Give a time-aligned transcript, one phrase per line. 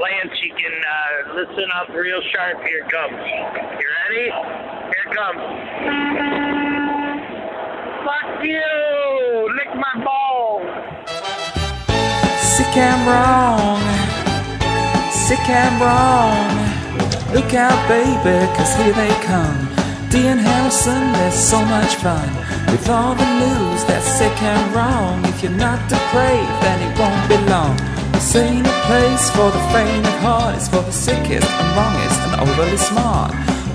[0.00, 2.58] Lance, you can uh, listen up real sharp.
[2.66, 3.14] Here it comes.
[3.78, 4.26] You ready?
[4.90, 5.38] Here it comes.
[8.02, 9.54] Fuck you!
[9.54, 10.66] Lick my balls!
[12.42, 13.78] Sick and wrong,
[15.12, 16.42] sick and wrong.
[17.32, 19.68] Look out, baby, cause here they come.
[20.10, 22.28] Dean Harrison, there's so much fun.
[22.66, 25.24] With all the news that's sick and wrong.
[25.26, 27.93] If you're not depraved, then it won't be long.
[28.24, 32.18] This ain't a place for the faint of heart, it's for the sickest and wrongest
[32.24, 33.32] and overly smart.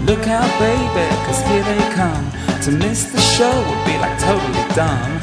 [0.09, 2.25] Look out, baby, cause here they come.
[2.63, 5.19] To miss the show would be like totally dumb.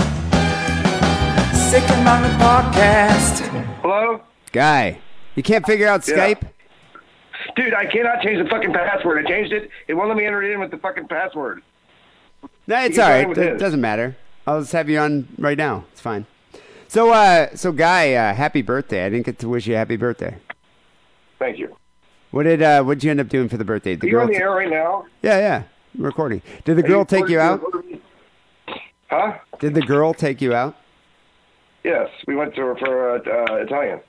[1.69, 3.41] Sick and Wrong podcast.
[3.83, 4.21] Hello?
[4.53, 5.01] Guy,
[5.35, 6.15] you can't figure out Yeah.
[6.15, 6.43] Skype?
[7.57, 9.27] Dude, I cannot change the fucking password.
[9.27, 9.69] I changed it.
[9.89, 11.63] It won't let me enter it in with the fucking password.
[12.69, 13.29] No, it's You all can try right.
[13.29, 14.17] with It doesn't matter.
[14.47, 15.85] I'll just have you on right now.
[15.91, 16.27] It's fine.
[16.89, 19.05] So, uh, so Guy, uh, happy birthday!
[19.05, 20.37] I didn't get to wish you a happy birthday.
[21.39, 21.77] Thank you.
[22.31, 23.95] What did uh, what did you end up doing for the birthday?
[23.95, 24.35] Are The you on girl?
[24.35, 25.07] the air right now?
[25.23, 25.63] yeah, yeah.
[25.97, 26.43] I'm recording.
[26.65, 27.63] Did the girl take you out?
[29.11, 29.39] Huh?
[29.59, 30.77] Did the girl take you out?
[31.85, 34.01] Yes, we went to for uh, uh, Italian.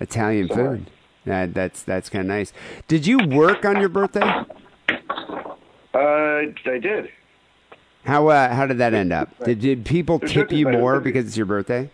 [0.00, 0.78] Italian Sorry.
[0.78, 0.90] food.
[1.24, 2.52] That, that's that's kind of nice.
[2.86, 4.22] Did you work on your birthday?
[5.94, 7.08] Uh, I did.
[8.04, 9.30] How uh, how did that end up?
[9.44, 11.90] Did, did people tip you more because it's your birthday?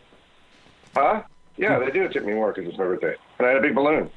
[0.94, 1.22] Huh?
[1.56, 3.14] Yeah, they do tip me more because it's my birthday.
[3.38, 4.10] And I had a big balloon.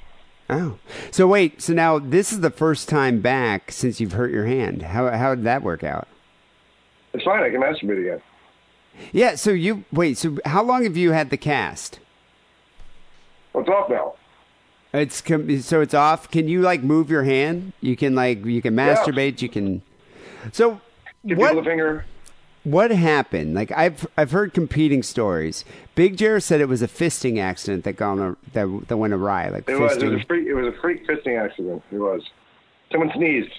[0.50, 0.80] Oh,
[1.12, 1.62] so wait.
[1.62, 4.82] So now this is the first time back since you've hurt your hand.
[4.82, 6.08] How how did that work out?
[7.14, 7.44] It's fine.
[7.44, 8.22] I can masturbate again.
[9.12, 9.36] Yeah.
[9.36, 10.18] So you wait.
[10.18, 12.00] So how long have you had the cast?
[13.54, 14.14] Well, it's off now.
[14.94, 16.32] It's com- so it's off.
[16.32, 17.74] Can you like move your hand?
[17.82, 19.42] You can like you can masturbate.
[19.42, 19.82] You can.
[20.54, 20.80] So
[21.26, 22.06] Give people what the finger.
[22.68, 23.54] What happened?
[23.56, 25.64] Like I've I've heard competing stories.
[25.96, 29.50] Big Jer said it was a fisting accident that gone that that went awry.
[29.50, 29.96] Like It was.
[29.98, 30.48] It was a freak.
[30.48, 31.82] It was a freak fisting accident.
[31.92, 32.22] It was.
[32.92, 33.52] Someone sneezed.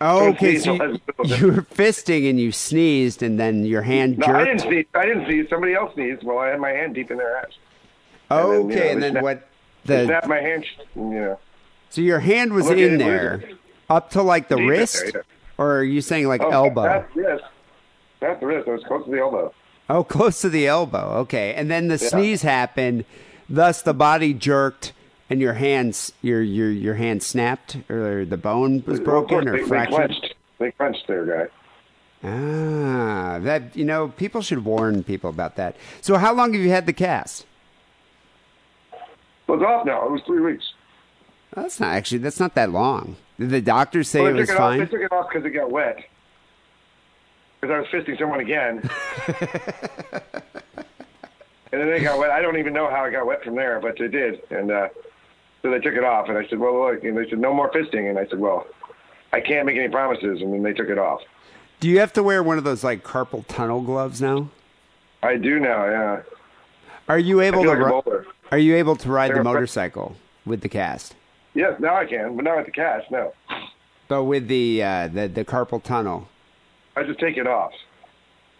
[0.00, 0.58] oh, okay.
[0.58, 4.38] So you, you were fisting and you sneezed and then your hand No, jerked.
[4.38, 4.86] I didn't sneeze.
[4.94, 5.46] I didn't sneeze.
[5.50, 7.50] Somebody else sneezed while I had my hand deep in their ass.
[8.30, 9.48] and then, you okay, know, and then what?
[9.86, 10.64] The snapped my hand.
[10.94, 11.38] You know.
[11.88, 13.42] so your hand was in there
[13.88, 15.24] up to like the Deep wrist, there,
[15.58, 17.04] or are you saying like Oh, elbow?
[17.14, 17.44] Wrist.
[18.20, 18.68] That's the wrist.
[18.68, 19.52] It was close to the elbow.
[19.88, 21.14] Oh, close to the elbow.
[21.22, 22.08] Okay, and then the Yeah.
[22.08, 23.04] sneeze happened,
[23.48, 24.92] thus the body jerked,
[25.28, 29.46] and your hands, your your your hand snapped, or the bone was Well, broken course,
[29.46, 29.96] or they, they fractured.
[29.96, 30.34] clenched.
[30.58, 31.46] They clenched there, guy.
[32.22, 35.74] Ah, that you know, people should warn people about that.
[36.02, 37.46] So, how long have you had the cast?
[39.46, 40.04] Well, it's off now.
[40.06, 40.72] It was three weeks.
[41.54, 42.18] That's not actually.
[42.18, 43.16] That's not that long.
[43.38, 44.58] Did the doctors say Well, it was it off.
[44.58, 44.78] fine?
[44.80, 46.04] They took it off because it got wet.
[47.60, 48.80] Because I was fisting someone again.
[51.72, 52.30] and then it got wet.
[52.30, 54.40] I don't even know how it got wet from there, but it did.
[54.50, 54.88] And uh,
[55.62, 56.28] so they took it off.
[56.28, 57.04] And I said, well, look.
[57.04, 58.08] And they said, no more fisting.
[58.08, 58.66] And I said, well,
[59.32, 60.40] I can't make any promises.
[60.40, 61.20] And then they took it off.
[61.80, 64.48] Do you have to wear one of those like carpal tunnel gloves now?
[65.22, 66.22] I do now, yeah.
[67.08, 67.68] Are you able to?
[67.74, 68.26] like bowler.
[68.52, 70.16] are you able to ride the They're a- motorcycle
[70.46, 71.14] with the cast?
[71.54, 73.10] Yes, now I can, but not with the cast.
[73.10, 73.32] no.
[74.08, 76.28] But with the uh, the the carpal tunnel.
[76.96, 77.72] I just take it off.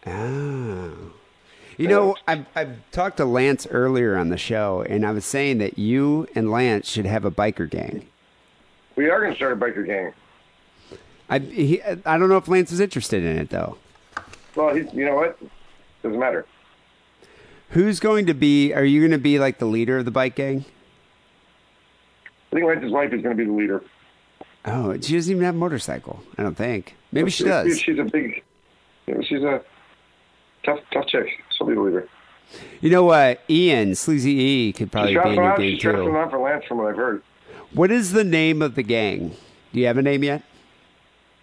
[0.06, 1.12] Oh.
[1.76, 5.58] You know, I've, I've talked to Lance earlier on the show, and I was saying
[5.58, 8.06] that you and Lance should have a biker gang.
[8.96, 10.12] We are going to start a biker gang.
[11.30, 13.78] I he, I don't know if Lance is interested in it though.
[14.56, 15.38] Well, he's, you know what?
[16.02, 16.44] Doesn't matter.
[17.70, 18.74] Who's going to be?
[18.74, 20.64] Are you going to be like the leader of the bike gang?
[22.50, 23.82] I think Lance's wife is going to be the leader.
[24.64, 26.22] Oh, she doesn't even have a motorcycle.
[26.36, 26.97] I don't think.
[27.12, 27.78] Maybe she does.
[27.78, 28.43] She's a big,
[29.22, 29.62] she's a
[30.65, 31.26] tough, tough chick.
[31.56, 32.09] She'll be the leader.
[32.81, 35.94] You know, uh, Ian Sleazy E could probably be in some your gang She shot
[35.94, 36.16] some too.
[36.16, 37.22] out for Lance, from what I've heard.
[37.72, 39.37] What is the name of the gang?
[39.72, 40.43] Do you have a name yet?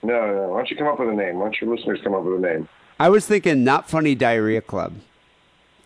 [0.03, 0.47] No, no.
[0.49, 1.37] Why don't you come up with a name?
[1.39, 2.67] Why don't your listeners come up with a name?
[2.99, 4.95] I was thinking Not Funny Diarrhea Club,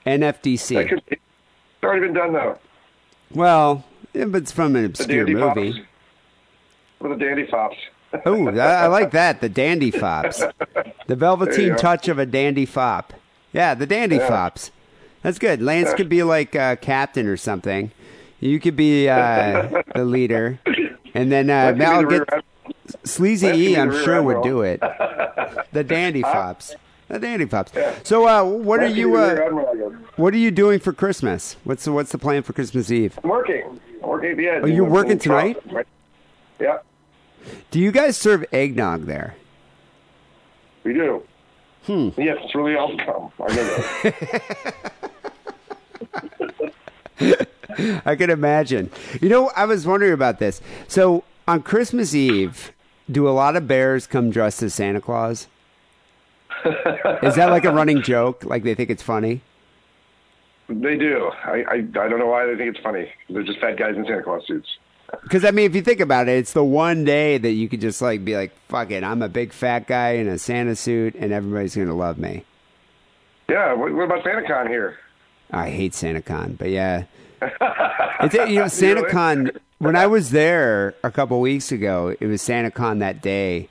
[0.06, 0.90] NFDC.
[0.90, 1.02] could.
[1.08, 1.22] It's
[1.84, 2.58] already been done though.
[3.34, 5.72] Well, yeah, but it's from an obscure movie.
[5.74, 5.88] Fops.
[7.00, 7.78] With the Dandy Fops.
[8.25, 9.42] Oh, I I like that.
[9.42, 10.44] The Dandy Fops.
[11.08, 13.13] The velveteen touch of a Dandy Fop.
[13.54, 14.28] Yeah, the Dandy Yeah.
[14.28, 14.72] Fops.
[15.24, 15.62] That's good.
[15.62, 17.92] Lance could be like uh, captain or something.
[18.40, 20.60] You could be uh, the leader.
[21.13, 22.28] And then uh, Mal get
[23.04, 24.80] Sleazy E, I'm sure would do it.
[25.72, 26.75] The Dandy Fops.
[27.07, 27.72] The Dandy Fops.
[28.04, 29.10] So, uh, what are you?
[29.10, 30.00] be the rear Uh, admiral, I guess.
[30.18, 31.56] what are you doing for Christmas?
[31.66, 33.19] What's the, what's the plan for Christmas Eve?
[33.24, 33.80] I'm working.
[34.02, 34.64] I'm working at the edge.
[34.64, 35.57] Oh, you're working tonight?
[36.60, 36.78] Yeah,
[37.72, 39.36] Do you guys serve eggnog there?
[40.84, 41.24] we do.
[41.86, 42.10] Hmm.
[42.18, 43.32] Yes, it's really awesome.
[43.40, 43.64] I know
[47.20, 48.02] that.
[48.06, 48.92] I can imagine.
[49.20, 50.62] You know, I was wondering about this.
[50.88, 52.72] So on Christmas Eve,
[53.10, 55.48] do a lot of bears come dressed as Santa Claus?
[57.24, 58.44] Is that like a running joke?
[58.44, 59.42] Like they think it's funny?
[60.70, 61.32] They do.
[61.44, 63.12] I, I I don't know why they think it's funny.
[63.30, 64.68] They're just fat guys in Santa Claus suits.
[65.24, 67.81] Because I mean, if you think about it, it's the one day that you could
[67.81, 71.16] just like be like, "Fuck it, I'm a big fat guy in a Santa suit,
[71.16, 72.46] and everybody's gonna love me."
[73.50, 73.74] Yeah.
[73.74, 74.98] What, what about SantaCon here?
[75.52, 77.04] I hate SantaCon, but yeah,
[77.42, 79.58] it's, you know SantaCon.
[79.80, 83.68] When I was there a couple weeks ago, it was SantaCon that day,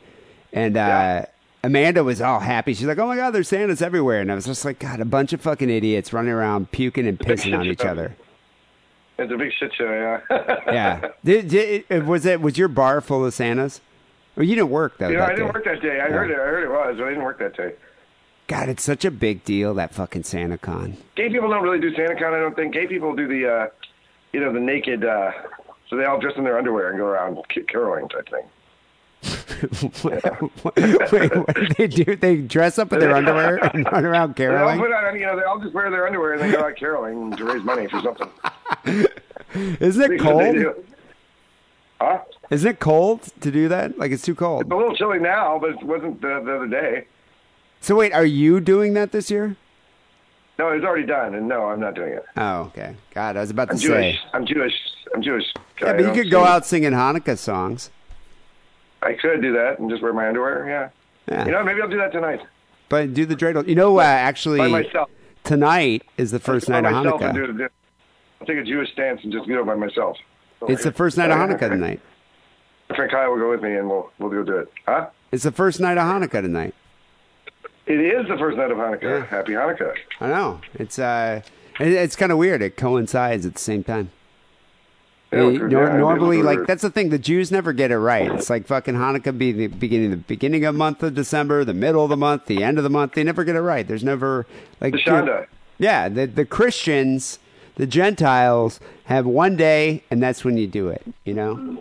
[0.52, 1.26] and uh, Yeah.
[1.62, 2.72] Amanda was all happy.
[2.74, 5.04] She's like, "Oh my god, there's Santas everywhere!" And I was just like, "God, a
[5.04, 8.14] bunch of fucking idiots running around puking and pissing on each other."
[9.20, 9.84] It's a big shit show.
[10.30, 10.56] Yeah.
[10.72, 13.80] Yeah, did, did, was it was your bar full of Santas?
[14.36, 15.08] Or you didn't work though.
[15.08, 15.52] You know, that I didn't day.
[15.52, 16.00] work that day.
[16.00, 16.34] I heard it.
[16.34, 17.74] I heard it was, but I didn't work that day.
[18.46, 20.96] God, it's such a big deal that fucking SantaCon.
[21.16, 22.34] Gay people don't really do SantaCon.
[22.34, 22.72] I don't think.
[22.74, 23.66] Gay people do the, uh,
[24.32, 25.04] you know, the naked.
[25.04, 25.30] Uh,
[25.88, 28.44] so they all dress in their underwear and go around ca- caroling type thing.
[30.02, 30.24] Wait,
[30.62, 32.16] what do they do?
[32.16, 34.78] They dress up in their underwear and run around They all caroling.
[34.78, 37.32] put on, you know, they all just wear their underwear and they go out caroling
[37.36, 38.28] to raise money for something.
[39.80, 40.56] Isn't it cold?
[42.00, 42.18] Huh?
[42.50, 43.98] Isn't it cold to do that?
[43.98, 44.62] Like it's too cold.
[44.62, 47.06] It's a little chilly now, but it wasn't the, the other day.
[47.82, 49.56] So wait, are you doing that this year?
[50.58, 52.24] No, it's already done, and no, I'm not doing it.
[52.36, 52.94] Oh, okay.
[53.14, 53.86] God, I was about to I'm say.
[54.12, 54.18] Jewish.
[54.34, 54.74] I'm Jewish.
[55.14, 55.44] I'm Jewish.
[55.80, 56.48] Yeah, but you could go sing.
[56.52, 57.90] out singing Hanukkah songs.
[59.02, 60.66] I could do that and just wear my underwear.
[60.68, 60.88] Yeah.
[61.30, 61.44] Yeah.
[61.46, 62.40] You know, maybe I'll do that tonight
[62.88, 63.66] But do the dreidel.
[63.68, 65.08] You know, uh, actually, by myself.
[65.44, 67.32] tonight is the first night of Hanukkah.
[67.34, 67.68] do.
[68.40, 70.16] I'll take a Jewish stance and just it by myself.
[70.68, 72.00] It's the first night of Hanukkah tonight.
[72.94, 74.72] Friend Kyle will go with me, and we'll we'll go do it.
[74.86, 75.08] Huh?
[75.30, 76.74] It's the first night of Hanukkah tonight.
[77.86, 79.02] It is the first night of Hanukkah.
[79.20, 79.26] Yeah.
[79.26, 79.94] Happy Hanukkah.
[80.20, 80.60] I know.
[80.74, 81.42] It's uh,
[81.78, 82.62] it- it's kind of weird.
[82.62, 84.10] It coincides at the same time.
[85.32, 87.10] Yeah, yeah, nor- normally, like that's the thing.
[87.10, 88.30] The Jews never get it right.
[88.32, 91.72] It's like fucking Hanukkah be the beginning, of the beginning of month of December, the
[91.74, 93.12] middle of the month, the end of the month.
[93.12, 93.86] They never get it right.
[93.86, 94.44] There's never
[94.80, 94.94] like.
[95.78, 97.38] Yeah, the the Christians,
[97.76, 101.02] the Gentiles have one day, and that's when you do it.
[101.24, 101.78] You know,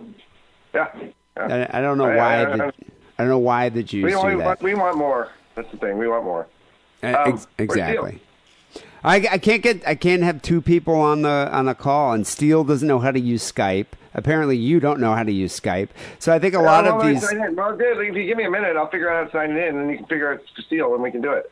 [0.74, 0.88] Yeah.
[1.36, 1.68] yeah.
[1.74, 4.12] I, I don't know I- why I- the I- don't know why the Jews we,
[4.12, 4.62] do want, that.
[4.62, 5.30] we want more.
[5.56, 5.98] That's the thing.
[5.98, 6.48] We want more.
[7.04, 8.22] Uh, Um, ex- exactly.
[9.04, 12.25] I, I can't get I can't have two people on the on the call, and
[12.28, 13.88] Steele doesn't know how to use Skype.
[14.13, 15.90] Apparently, you don't know how to use Skype.
[16.18, 17.28] So I think a lot of these.
[17.28, 17.56] sign in.
[17.56, 17.98] Well, good.
[18.06, 19.84] If you give me a minute, I'll figure out how to sign it in, and
[19.86, 21.51] then you can figure out Steele, and we can do it.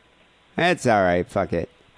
[0.56, 1.26] That's all right.
[1.26, 1.70] Fuck it.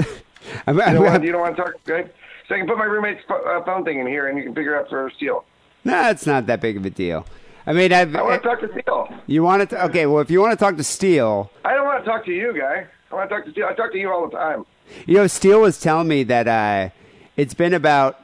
[0.66, 2.10] I'm, You I'm, don't, want, you don't want to talk, okay?
[2.46, 4.78] So I can put my roommate's uh, phone thing in here, and you can figure
[4.78, 5.44] out for Steele.
[5.84, 7.26] no, it's not that big of a deal.
[7.66, 9.08] I mean, I've, I want to talk to Steele.
[9.26, 9.84] you want to?
[9.86, 12.32] Okay, well, if you want to talk to Steele, I don't want to talk to
[12.32, 12.86] you, guy.
[13.10, 13.66] I want to talk to Steele.
[13.66, 14.66] I talk to you all the time.
[15.06, 16.90] You know, Steele was telling me that uh,
[17.36, 18.18] it's been about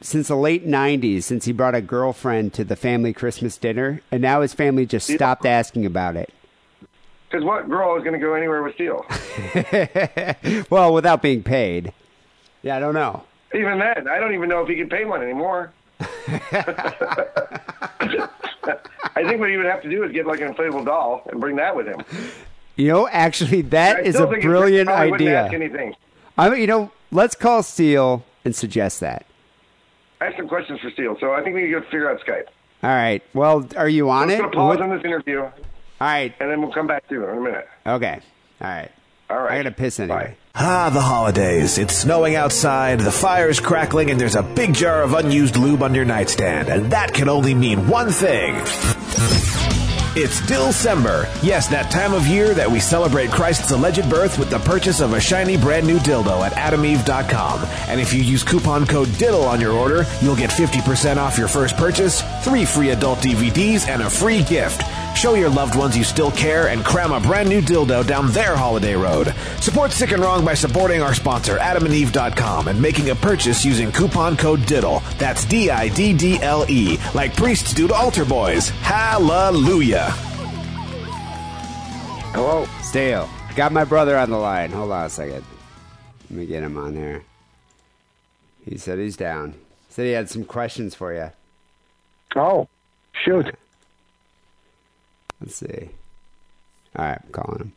[0.00, 4.22] since the late '90s since he brought a girlfriend to the family Christmas dinner, and
[4.22, 6.32] now his family just stopped asking about it.
[7.30, 9.04] Because what girl is going to go anywhere with Steele?
[10.70, 11.92] well, without being paid.
[12.62, 13.22] Yeah, I don't know.
[13.54, 15.72] even then, I don't even know if he can pay one anymore.
[16.00, 16.06] I
[19.24, 21.56] think what he would have to do is get like an inflatable doll and bring
[21.56, 22.02] that with him.
[22.76, 25.48] You know, actually, that I is a brilliant wouldn't ask idea.
[25.52, 25.94] anything.
[26.40, 29.26] I mean, you know, let's call Steele and suggest that.
[30.22, 32.46] I have some questions for Steele, so I think we need to figure out Skype.
[32.82, 33.22] All right.
[33.34, 34.38] Well, are you on I'm it?
[34.38, 35.52] going to pause What- on this interview, All
[36.00, 36.32] right.
[36.40, 37.68] and then we'll come back to you in a minute.
[37.86, 38.20] Okay.
[38.62, 38.90] All right.
[39.28, 39.52] All right.
[39.52, 40.34] I gotta piss anyway.
[40.54, 40.60] Bye.
[40.64, 41.78] Ah, the holidays.
[41.78, 45.94] It's snowing outside, the fire's crackling, and there's a big jar of unused lube on
[45.94, 46.68] your nightstand.
[46.68, 48.54] And that can only mean one thing.
[50.16, 51.28] It's Dilsember.
[51.40, 55.12] Yes, that time of year that we celebrate Christ's alleged birth with the purchase of
[55.12, 57.64] a shiny brand new dildo at adameve.com.
[57.86, 61.46] And if you use coupon code DIDDLE on your order, you'll get 50% off your
[61.46, 64.82] first purchase, three free adult DVDs, and a free gift.
[65.14, 68.56] Show your loved ones you still care and cram a brand new dildo down their
[68.56, 69.34] holiday road.
[69.60, 74.36] Support Sick and Wrong by supporting our sponsor, adamandeve.com, and making a purchase using coupon
[74.36, 75.02] code DIDDLE.
[75.18, 78.70] That's D I D D L E, like priests do to altar boys.
[78.70, 80.10] Hallelujah.
[82.32, 82.66] Hello.
[82.82, 83.28] Steele.
[83.56, 84.70] Got my brother on the line.
[84.70, 85.44] Hold on a second.
[86.30, 87.22] Let me get him on there.
[88.64, 89.54] He said he's down.
[89.88, 91.30] Said he had some questions for you.
[92.36, 92.68] Oh,
[93.24, 93.46] shoot.
[95.40, 95.90] Let's see.
[96.96, 97.72] All right, I'm calling him.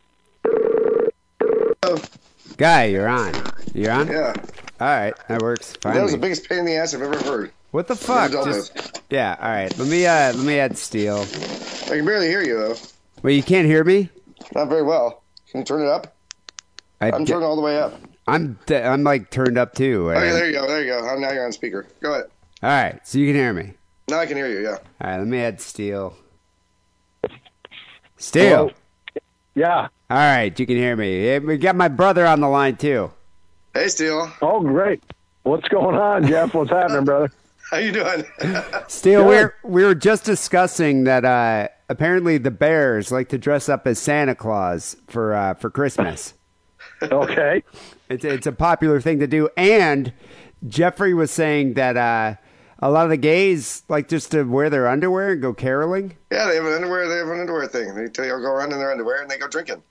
[2.58, 3.34] Guy, you're on.
[3.74, 4.08] You're on?
[4.08, 4.34] Yeah,
[4.80, 5.74] All right, that works.
[5.84, 7.52] that was the biggest pain in the ass I've ever heard.
[7.72, 8.32] what the fuck?
[8.32, 9.76] Just- yeah, all right.
[9.78, 11.20] Let me uh let me add Steele.
[11.22, 12.76] I can barely hear you though.
[13.22, 14.10] Wait, you can't hear me?
[14.56, 15.22] Not very well.
[15.52, 16.16] Can you turn it up?
[17.02, 18.00] I I'm d- turning all the way up.
[18.28, 20.12] I'm I'm like turned up too.
[20.12, 20.68] Okay, and- there you go.
[20.68, 21.08] There you go.
[21.10, 21.86] Oh, now you're on speaker.
[22.02, 22.26] Go ahead.
[22.64, 23.74] All right, so you can hear me.
[24.08, 24.62] Now I can hear you.
[24.64, 24.78] Yeah.
[25.02, 26.16] All right, let me add Steele.
[28.24, 28.50] Steele.
[28.50, 28.72] Hello?
[29.54, 29.88] Yeah.
[30.10, 31.38] All right, you can hear me.
[31.40, 33.12] We got my brother on the line too.
[33.74, 34.32] Hey, Steele.
[34.42, 35.04] Oh, great.
[35.44, 36.54] What's going on, Jeff?
[36.54, 37.32] What's happening, brother?
[37.72, 38.24] How you doing?
[38.88, 43.86] Steele, we're we were just discussing that uh, apparently the Bears like to dress up
[43.88, 46.34] as Santa Claus for uh, for Christmas.
[47.02, 47.64] Okay.
[48.08, 50.14] It's it's a popular thing to do, and
[50.70, 52.36] Jeffrey was saying that uh,
[52.84, 56.18] a lot of the gays like just to wear their underwear and go caroling.
[56.32, 57.08] yeah, they have an underwear.
[57.08, 57.96] They have an underwear thing.
[57.96, 59.82] They tell you go around in their underwear and they go drinking.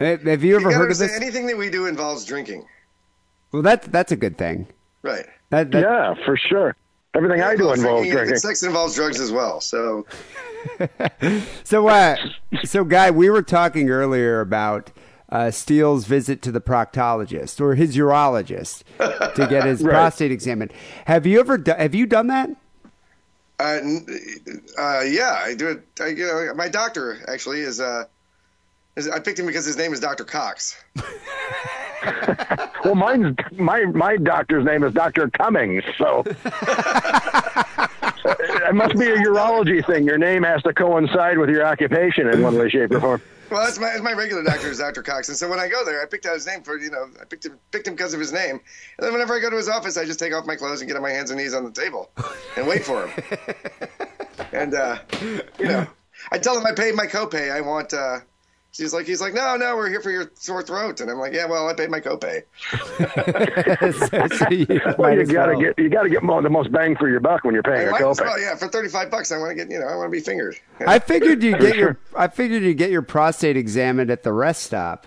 [0.00, 1.14] Have have you ever You heard of this?
[1.14, 2.66] Anything that we do involves drinking.
[3.52, 4.66] Well, that's that's a good thing.
[5.02, 5.26] Right.
[5.50, 6.74] That, that, Yeah, for sure.
[7.14, 8.36] Everything I do Involves involves drinking, drinking.
[8.38, 9.60] Sex involves drugs as well.
[9.60, 10.06] So
[11.64, 12.16] So, uh,
[12.64, 14.90] so guy, we were talking earlier about
[15.32, 19.90] uh, Steele's visit to the proctologist or his urologist to get his Right.
[19.92, 20.72] prostate examined.
[21.06, 22.50] Have you ever do- have you done that?
[23.58, 23.78] Uh,
[24.78, 25.82] uh, yeah, I do it.
[26.00, 27.80] I, you know, my doctor actually is.
[27.80, 28.04] Uh,
[28.96, 30.76] is I picked him because his name is Doctor Cox.
[32.84, 36.36] Well, mine's my my doctor's name is Doctor Cummings, so it
[38.74, 40.04] must be a urology thing.
[40.04, 43.22] Your name has to coincide with your occupation in one way, shape, or form.
[43.52, 45.84] Well, that's my that's my regular doctor is Doctor Cox, and so when I go
[45.84, 48.14] there, I picked out his name for you know I picked him picked him because
[48.14, 48.60] of his name, and
[48.98, 50.96] then whenever I go to his office, I just take off my clothes and get
[50.96, 52.10] on my hands and knees on the table
[52.56, 53.24] and wait for him.
[54.52, 54.98] and uh,
[55.58, 55.86] you know,
[56.30, 57.52] I tell him I paid my copay.
[57.52, 57.92] I want.
[57.92, 58.20] Uh,
[58.72, 61.34] She's like, he's like, no, no, we're here for your sore throat, and I'm like,
[61.34, 62.42] yeah, well, I paid my copay.
[62.70, 65.60] So- so you Well, you gotta well.
[65.60, 67.98] get you gotta get mo- the most bang for your buck when you're paying I
[67.98, 68.20] a copay.
[68.22, 70.20] well, yeah, for 35 bucks, I want to get, you know, I want to be
[70.20, 70.56] fingered.
[70.86, 74.62] I figured you get your I figured you get your prostate examined at the rest
[74.62, 75.06] stop.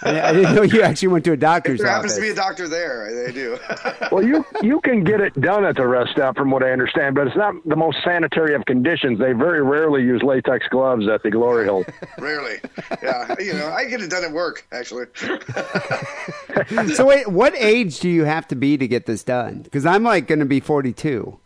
[0.00, 2.16] I, I didn't know you actually went to a doctor's There happens office.
[2.16, 3.04] to be a doctor there.
[3.26, 3.58] I, I do.
[4.12, 7.14] Well, you you can get it done at the rest stop, from what I understand,
[7.14, 9.18] but it's not the most sanitary of conditions.
[9.18, 11.84] They very rarely use latex gloves at the glory hole.
[12.18, 12.56] Rarely.
[13.02, 15.06] Yeah, you know, I get it done at work, actually.
[16.94, 19.62] so wait, what age do you have to be to get this done?
[19.62, 21.38] Because I'm like going to be 42.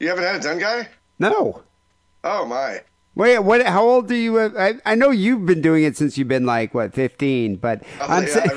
[0.00, 0.88] You haven't had it done, guy?
[1.20, 1.62] No.
[2.24, 2.80] Oh, my.
[3.18, 3.66] Wait, what?
[3.66, 4.36] How old do you?
[4.36, 4.56] have?
[4.56, 7.56] I, I know you've been doing it since you've been like what, 15.
[7.56, 8.50] But Oh, I'm yeah, saying,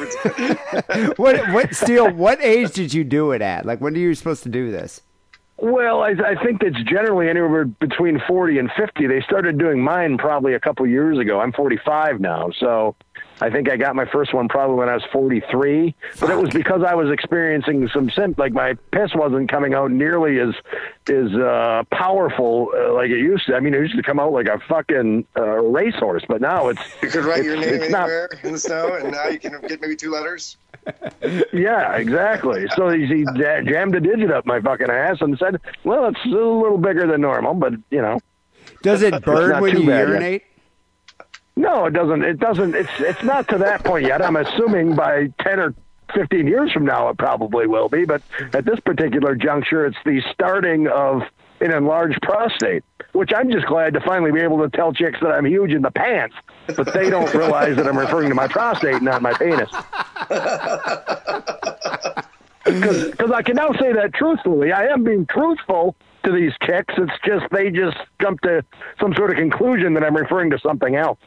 [0.88, 1.51] I what?
[1.51, 1.74] What?
[1.74, 3.65] Still, what age did you do it at?
[3.65, 5.01] Like, when are you supposed to do this?
[5.58, 9.08] Well, I, I think it's generally anywhere between 40 and 50.
[9.08, 11.39] They started doing mine probably a couple years ago.
[11.39, 12.96] I'm 45 now, so
[13.41, 15.95] I think I got my first one probably when I was 43.
[16.19, 19.91] But it was because I was experiencing some sim like my piss wasn't coming out
[19.91, 20.53] nearly as
[21.10, 23.55] as uh, powerful uh, like it used to.
[23.55, 26.81] I mean, it used to come out like a fucking uh, racehorse, but now it's
[27.01, 29.39] You could write it's, your name it's not anywhere in the snow, and now you
[29.39, 30.57] can get maybe two letters.
[31.53, 32.65] Yeah, exactly.
[32.75, 36.29] So he, he jammed a digit up my fucking ass and said, "Well, it's a
[36.29, 38.19] little bigger than normal, but you know,
[38.81, 40.41] Does it burn when you urinate?
[40.41, 40.50] yet.
[41.55, 42.24] No, it doesn't.
[42.24, 42.75] It doesn't.
[42.75, 44.22] It's it's not to that point yet.
[44.22, 45.74] I'm assuming by ten or
[46.13, 48.05] fifteen years from now, it probably will be.
[48.05, 48.22] But
[48.53, 51.24] at this particular juncture, it's the starting of
[51.60, 55.31] an enlarged prostate, which I'm just glad to finally be able to tell chicks that
[55.31, 56.36] I'm huge in the pants,
[56.75, 59.70] but they don't realize that I'm referring to my prostate, not my penis.
[62.63, 64.72] Because I can now say that truthfully.
[64.72, 66.93] I am being truthful to these chicks.
[66.98, 68.63] It's just they just jump to
[69.00, 71.20] some sort of conclusion that I'm referring to something else.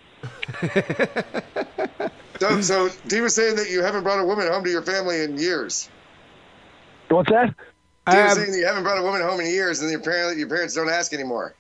[2.41, 5.23] So, so Dee was saying that you haven't brought a woman home to your family
[5.23, 5.89] in years.
[7.09, 7.55] What's that?
[8.11, 10.01] Dee was Um, saying that you haven't brought a woman home in years, and your
[10.01, 11.55] parents, your parents don't ask anymore.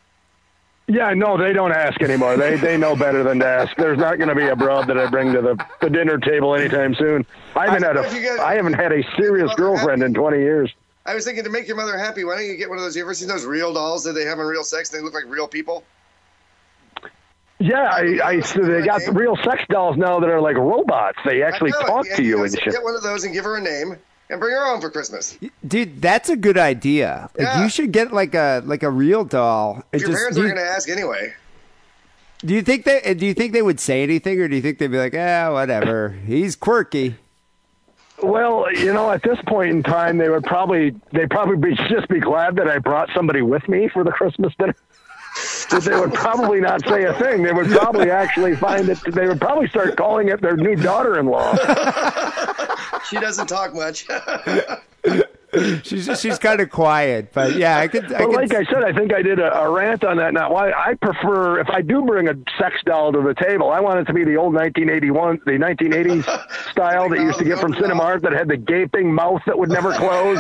[0.88, 2.37] Yeah, no, they don't ask anymore.
[2.37, 3.75] They they know better than to ask.
[3.76, 6.54] There's not going to be a broad that I bring to the, the dinner table
[6.54, 7.25] anytime soon.
[7.56, 10.75] I haven't had you get- a I haven't had a serious girlfriend in 20 years.
[11.06, 12.97] I was thinking to make your mother happy, why don't you get one of those?
[12.97, 14.88] You ever seen those real dolls that they have in real sex?
[14.90, 15.85] They look like real people.
[17.64, 21.16] Yeah, I, I so they got the real sex dolls now that are like robots.
[21.25, 22.75] They actually know, talk yeah, to you know, and shit.
[22.75, 23.97] Get one of those and give her a name
[24.28, 25.38] and bring her home for Christmas.
[25.66, 27.30] Dude, that's a good idea.
[27.38, 27.62] Like, Yeah.
[27.62, 29.83] You should get like a like a real doll.
[29.94, 31.33] and your just- parents are you, going to ask anyway.
[32.40, 34.76] do you think they do you think they would say anything, or do you think
[34.76, 37.16] they'd be like, ah, whatever, he's quirky?
[38.23, 42.09] Well, you know, at this point in time, they would probably they probably be, just
[42.09, 44.76] be glad that I brought somebody with me for the Christmas dinner.
[45.75, 47.43] That they would probably not say a thing.
[47.43, 48.99] They would probably actually find it.
[49.12, 51.57] They would probably start calling it their new daughter-in-law.
[53.09, 54.07] She doesn't talk much.
[55.83, 58.07] she's she's kind of quiet, but yeah, I could.
[58.07, 60.33] I But could like I said, I think I did a, a rant on that.
[60.33, 63.81] Now, why I prefer if I do bring a sex doll to the table, I
[63.81, 67.59] want it to be the old 1981, the 1980s style that you used to get
[67.59, 70.38] from Cinemark that had the gaping mouth that would never close,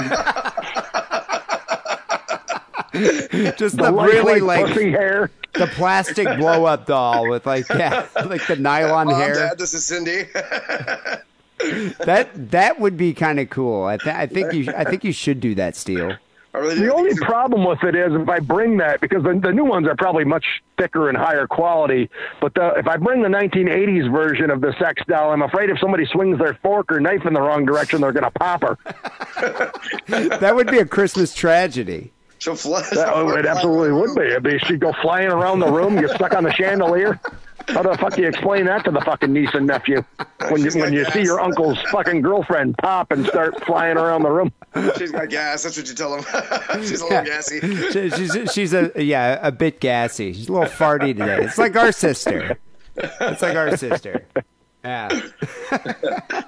[3.56, 5.30] just the the lifelike really like hair.
[5.54, 9.34] the plastic blow up doll with like yeah, like the nylon Mom, hair.
[9.34, 10.24] Dad, this is Cindy.
[12.04, 13.84] That that would be kind of cool.
[13.84, 16.16] I, th- I think you I think you should do that, Steele.
[16.54, 19.52] I really The only problem with it is if I bring that because the, the
[19.52, 20.44] new ones are probably much
[20.78, 22.08] thicker and higher quality.
[22.40, 25.80] But the, if I bring the 1980s version of the sex doll, I'm afraid if
[25.80, 28.78] somebody swings their fork or knife in the wrong direction, they're going to pop her.
[30.38, 32.12] That would be a Christmas tragedy.
[32.44, 32.82] She'll fly.
[32.92, 34.20] That, it absolutely would be.
[34.26, 34.58] It'd be.
[34.58, 37.18] She'd go flying around the room, get stuck on the chandelier.
[37.68, 40.04] How the fuck do you explain that to the fucking niece and nephew
[40.50, 44.24] when you, when got you see your uncle's fucking girlfriend pop and start flying around
[44.24, 44.52] the room?
[44.98, 45.62] She's got gas.
[45.62, 46.24] That's what you tell him.
[46.82, 47.60] She's a little gassy.
[47.60, 50.34] She- She's she's a yeah a bit gassy.
[50.34, 51.44] She's a little farty today.
[51.44, 52.58] It's like our sister.
[52.96, 54.26] It's like our sister.
[54.84, 55.08] Yeah.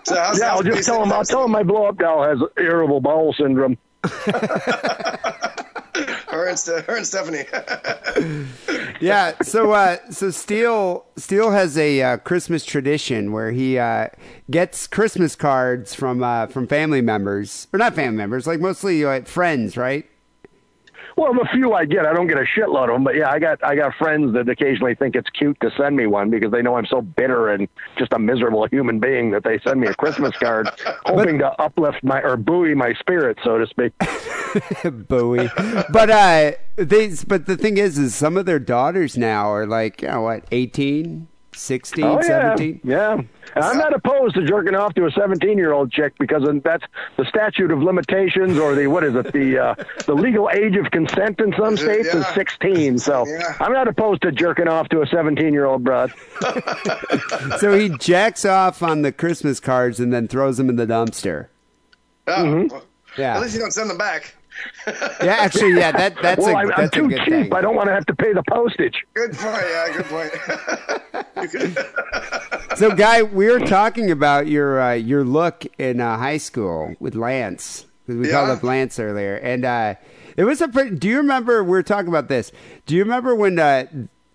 [0.05, 1.11] So how's, Yeah, I'll just tell him.
[1.11, 3.79] I'll tell him my blow up doll has irritable bowel syndrome.
[6.29, 7.45] her and, her and Stephanie.
[9.01, 9.35] Yeah.
[9.43, 14.09] So uh, so Steele Steele has a uh, Christmas tradition where he uh,
[14.51, 19.23] gets Christmas cards from uh, from family members or not family members, like mostly uh,
[19.23, 20.07] friends, right?
[21.17, 23.05] Well, the few I get, I don't get a shitload of them.
[23.05, 26.07] But yeah, I got I got friends that occasionally think it's cute to send me
[26.07, 29.59] one because they know I'm so bitter and just a miserable human being that they
[29.61, 30.69] send me a Christmas card,
[31.07, 33.93] hoping to uplift my or buoy my spirit, so to speak.
[35.09, 35.49] Bowie.
[35.91, 40.03] But uh, they but the thing is, is some of their daughters now are like
[40.03, 41.29] you know what 18,
[41.59, 42.81] 16, Oh yeah, 17.
[42.85, 43.13] yeah.
[43.15, 46.85] And I'm not opposed to jerking off to a 17 year old chick because that's
[47.17, 49.75] the statute of limitations or the what is it the uh,
[50.07, 52.99] the legal age of consent in some states is 16.
[52.99, 53.57] So Yeah.
[53.61, 56.13] I'm not opposed to jerking off to a 17 year old broad.
[57.59, 61.49] So he jacks off on the Christmas cards and then throws them in the dumpster.
[62.27, 62.69] Oh, Mm-hmm.
[62.69, 62.85] well,
[63.17, 63.37] Yeah.
[63.37, 64.36] At least you don't send them back.
[64.87, 67.29] Yeah, actually, yeah, that that's well, a I'm, I'm that's a too good cheap.
[67.33, 67.55] thing.
[67.55, 68.95] I don't want to have to pay the postage.
[69.15, 69.65] Good point.
[69.71, 70.33] Yeah, good point.
[72.77, 77.15] So, guy, we were talking about your uh, your look in uh, high school with
[77.15, 78.55] Lance because we called Yeah.
[78.55, 79.95] up Lance earlier, and uh,
[80.37, 80.69] it was a.
[80.69, 82.53] Pretty, do you remember we were talking about this?
[82.85, 83.87] Do you remember when uh,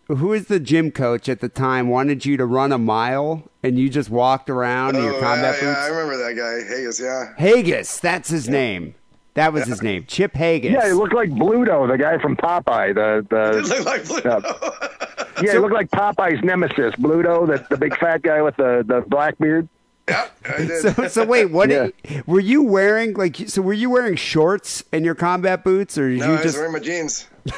[0.07, 3.77] who was the gym coach at the time wanted you to run a mile and
[3.77, 6.67] you just walked around in your oh, combat yeah, yeah, I remember that guy.
[6.75, 7.33] Haggis, yeah.
[7.37, 8.95] Haggis, that's his name.
[9.35, 10.71] That was his name, Chip Haggis.
[10.71, 12.93] Yeah, he looked like Bluto, the guy from Popeye.
[12.93, 15.45] The the looked like Blue.
[15.45, 19.01] yeah, he looked like Popeye's nemesis, Bluto, the the big fat guy with the the
[19.07, 19.69] black beard.
[20.09, 20.95] yeah, I did.
[20.95, 21.69] So, so wait, what?
[21.69, 21.89] Yeah.
[22.25, 23.37] Were you wearing like?
[23.47, 26.43] So were you wearing shorts and your combat boots, or did no, you I was
[26.43, 26.57] just?
[26.57, 27.27] wearing my jeans.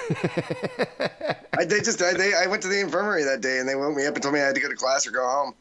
[1.58, 3.96] I they just I, they I went to the infirmary that day and they woke
[3.96, 5.56] me up and told me I had to go to class or go home.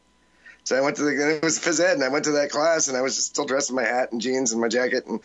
[0.63, 2.49] So I went to the and it was phys ed and I went to that
[2.49, 5.05] class and I was just still dressed in my hat and jeans and my jacket
[5.07, 5.19] and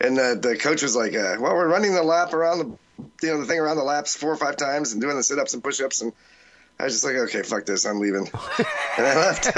[0.00, 2.66] and uh, the coach was like, uh, "Well, we're running the lap around the
[3.22, 5.38] you know the thing around the laps four or five times and doing the sit
[5.38, 6.12] ups and push ups and."
[6.78, 8.26] I was just like, okay, fuck this, I'm leaving,
[8.96, 9.54] and I left.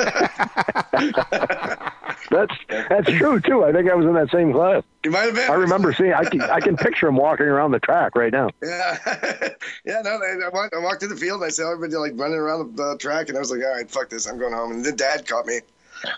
[2.30, 3.64] That's that's true too.
[3.64, 4.82] I think I was in that same class.
[5.04, 5.50] you might have been.
[5.50, 6.14] I remember seeing.
[6.14, 8.48] I can I can picture him walking around the track right now.
[8.62, 8.96] Yeah,
[9.84, 10.00] yeah.
[10.02, 12.38] No, they, I, walked, I walked to the field and I saw everybody like running
[12.38, 14.72] around the, the track, and I was like, all right, fuck this, I'm going home.
[14.72, 15.60] And then Dad caught me.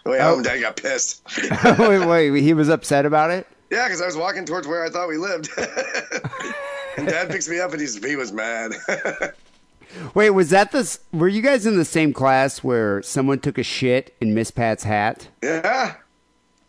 [0.04, 1.22] The way home, Dad got pissed.
[1.78, 3.46] wait, wait, he was upset about it.
[3.74, 5.48] Yeah, because I was walking towards where I thought we lived.
[6.96, 8.72] and Dad picks me up, and he's he was mad.
[10.14, 11.00] Wait, was that this?
[11.12, 14.84] Were you guys in the same class where someone took a shit in Miss Pat's
[14.84, 15.26] hat?
[15.42, 15.96] yeah.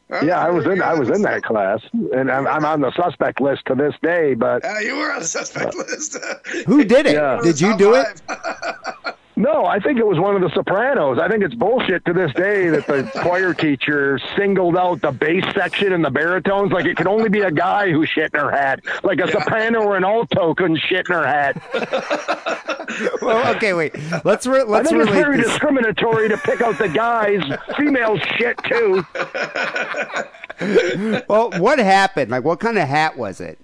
[0.09, 2.91] Oh, yeah, I was in I was in that class, and I'm, I'm on the
[2.91, 4.33] suspect list to this day.
[4.33, 6.17] But Yeah, you were on the suspect uh, list.
[6.65, 7.13] Who did it?
[7.13, 7.39] Yeah.
[7.43, 8.21] Did you Top do it?
[9.35, 9.43] five.
[9.43, 11.19] no, I think it was one of the Sopranos.
[11.19, 15.43] I think it's bullshit to this day that the choir teacher singled out the bass
[15.53, 16.71] section and the baritones.
[16.71, 19.81] Like it could only be a guy who shit in her hat, like a soprano
[19.81, 21.61] or an alto couldn't shit in her hat.
[23.21, 23.93] Well, okay, wait.
[24.23, 25.47] Let's re- let's think it's relate very this.
[25.47, 27.41] discriminatory to pick out the guys.
[27.75, 29.03] Females shit too.
[31.27, 32.31] Well, what happened?
[32.31, 33.59] Like, what kind of hat was it?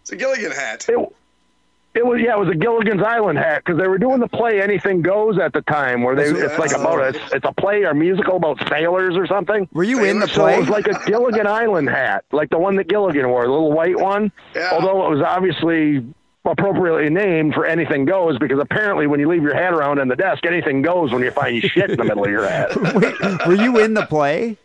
[0.00, 0.88] It's a Gilligan hat.
[0.88, 1.12] It,
[1.94, 4.62] it was yeah, it was a Gilligan's Island hat because they were doing the play
[4.62, 7.94] Anything Goes at the time, where they it's like about a it's a play or
[7.94, 9.68] musical about sailors or something.
[9.72, 12.76] Were you in the So it was like a Gilligan Island hat, like the one
[12.76, 14.32] that Gilligan wore, the little white one.
[14.54, 14.70] Yeah.
[14.72, 16.04] Although it was obviously
[16.44, 20.16] appropriately named for Anything Goes because apparently when you leave your hat around in the
[20.16, 22.74] desk, anything goes when you find shit in the middle of your hat.
[22.94, 24.56] Wait, were you in the play?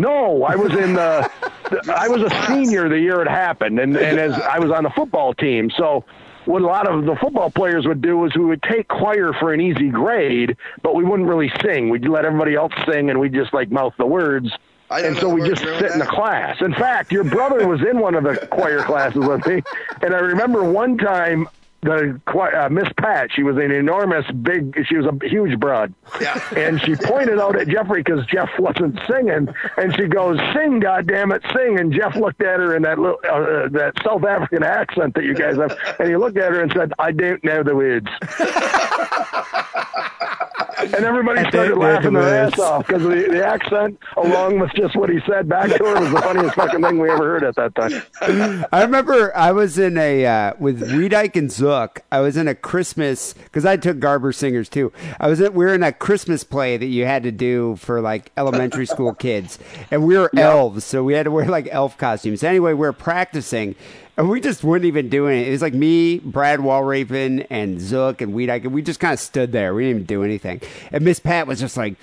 [0.00, 1.00] No, I was in the.
[1.02, 1.28] Uh,
[1.70, 4.82] the I was a senior the year it happened, and and as I was on
[4.82, 6.06] the football team, so
[6.46, 9.52] what a lot of the football players would do is we would take choir for
[9.52, 11.90] an easy grade, but we wouldn't really sing.
[11.90, 14.50] We'd let everybody else sing, and we'd just like mouth the words.
[14.90, 16.60] And so we just sit in the class.
[16.62, 19.62] In fact, your brother was in one of the choir classes with me,
[20.00, 21.46] and I remember one time
[21.82, 23.30] the uh, Miss Pat.
[23.32, 24.76] She was an enormous, big.
[24.86, 26.38] She was a huge broad, Yeah.
[26.56, 31.32] and she pointed out at Jeffrey because Jeff wasn't singing, and she goes, "Sing, goddamn
[31.32, 34.62] it, sing!" And Jeff looked at her in that little, uh, uh, that South African
[34.62, 37.62] accent that you guys have, and he looked at her and said, "I don't know
[37.62, 38.08] the words."
[40.82, 44.96] And everybody started laughing the their ass off because the, the accent, along with just
[44.96, 47.54] what he said back to her, was the funniest fucking thing we ever heard at
[47.56, 48.66] that time.
[48.72, 52.00] I remember I was in a uh, with Wiedike and Zook.
[52.10, 54.92] I was in a Christmas because I took Garber Singers too.
[55.18, 58.00] I was in, we were in a Christmas play that you had to do for
[58.00, 59.58] like elementary school kids,
[59.90, 62.42] and we were elves, so we had to wear like elf costumes.
[62.42, 63.74] Anyway, we're practicing.
[64.20, 65.48] And we just weren't even doing it.
[65.48, 69.50] It was like me, Brad Walraven, and Zook and and we just kind of stood
[69.50, 69.72] there.
[69.72, 70.60] We didn't even do anything.
[70.92, 71.94] And Miss Pat was just like,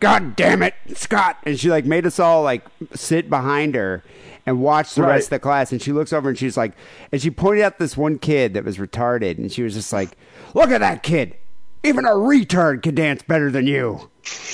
[0.00, 1.36] God damn it, Scott.
[1.42, 4.02] And she like made us all like sit behind her
[4.46, 5.16] and watch the Right.
[5.16, 5.70] rest of the class.
[5.70, 6.72] And she looks over and she's like,
[7.12, 9.36] and she pointed out this one kid that was retarded.
[9.36, 10.16] And she was just like,
[10.54, 11.36] look at that kid.
[11.84, 14.08] Even a retard can dance better than you.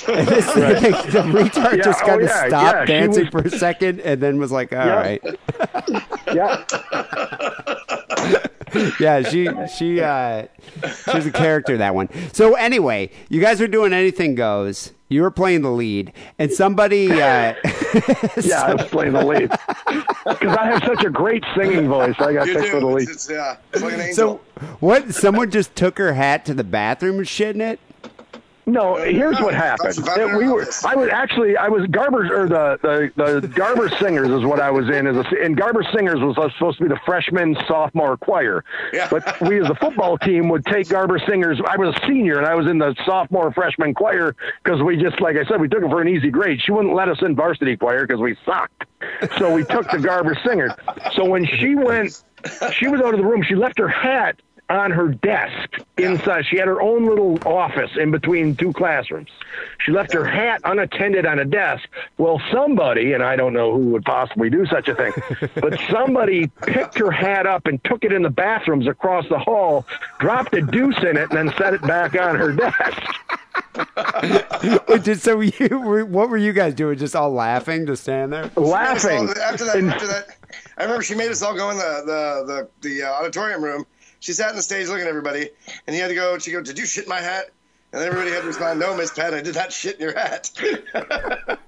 [0.09, 0.61] And this, the,
[1.13, 4.01] the retard Yeah, just oh, kind of yeah, stopped yeah, dancing was- for a second
[4.01, 4.95] and then was like, all Yeah.
[4.95, 5.23] right.
[6.35, 6.65] Yeah.
[9.01, 10.47] yeah, she she uh
[11.11, 12.09] she was a character that one.
[12.33, 14.93] So anyway, you guys were doing anything goes.
[15.09, 17.11] You were playing the lead, and somebody.
[17.13, 17.55] Uh,
[18.43, 19.51] Yeah, I was playing the lead
[20.27, 22.15] because I have such a great singing voice.
[22.19, 23.03] I got picked for the lead.
[23.11, 24.41] It's, it's, yeah, it's like an angel.
[24.55, 25.13] so what?
[25.15, 27.79] Someone just took her hat to the bathroom and shit in it.
[28.65, 29.99] No, uh, here's what happened.
[29.99, 31.57] About we were, I was actually.
[31.57, 32.79] I was Garber's or the
[33.17, 35.09] the, the Garber Singers is what I was in.
[35.09, 38.65] As a, and Garber Singers was supposed to be the freshman sophomore choir.
[38.93, 39.09] Yeah.
[39.11, 41.61] But we as a football team would take Garber Singers.
[41.67, 45.21] I was a senior and I was in the sophomore freshman choir because we just
[45.21, 46.61] like I said we took it for an easy grade.
[46.63, 48.85] She wouldn't let us in varsity choir because we sucked.
[49.39, 50.73] So we took the Garber Singers.
[51.17, 52.23] So when she went,
[52.75, 53.43] she was out of the room.
[53.43, 54.41] She left her hat
[54.77, 56.47] on her desk inside.
[56.47, 59.29] She had her own little office in between two classrooms.
[59.85, 61.89] She left her hat unattended on a desk.
[62.19, 65.13] Well, somebody, and I don't know who would possibly do such a thing,
[65.57, 69.87] but somebody picked her hat up and took it in the bathrooms across the hall,
[70.21, 73.03] dropped a deuce in it, and then set it back on her desk.
[74.89, 76.97] Wait, did- so you were, what were you guys doing?
[76.99, 78.51] Just all laughing, just standing there.
[78.57, 79.29] Laughing.
[79.29, 80.27] So after that, And- after that,
[80.79, 83.85] I remember she made us all go in the the the, the uh, auditorium room.
[84.23, 85.51] She sat on the stage looking at everybody,
[85.85, 86.39] and you had to go.
[86.39, 87.47] She go, "Did you shit my hat?"
[87.93, 90.19] And then everybody had to respond, "No, Miss Pat, I did not shit in your
[90.19, 90.51] hat."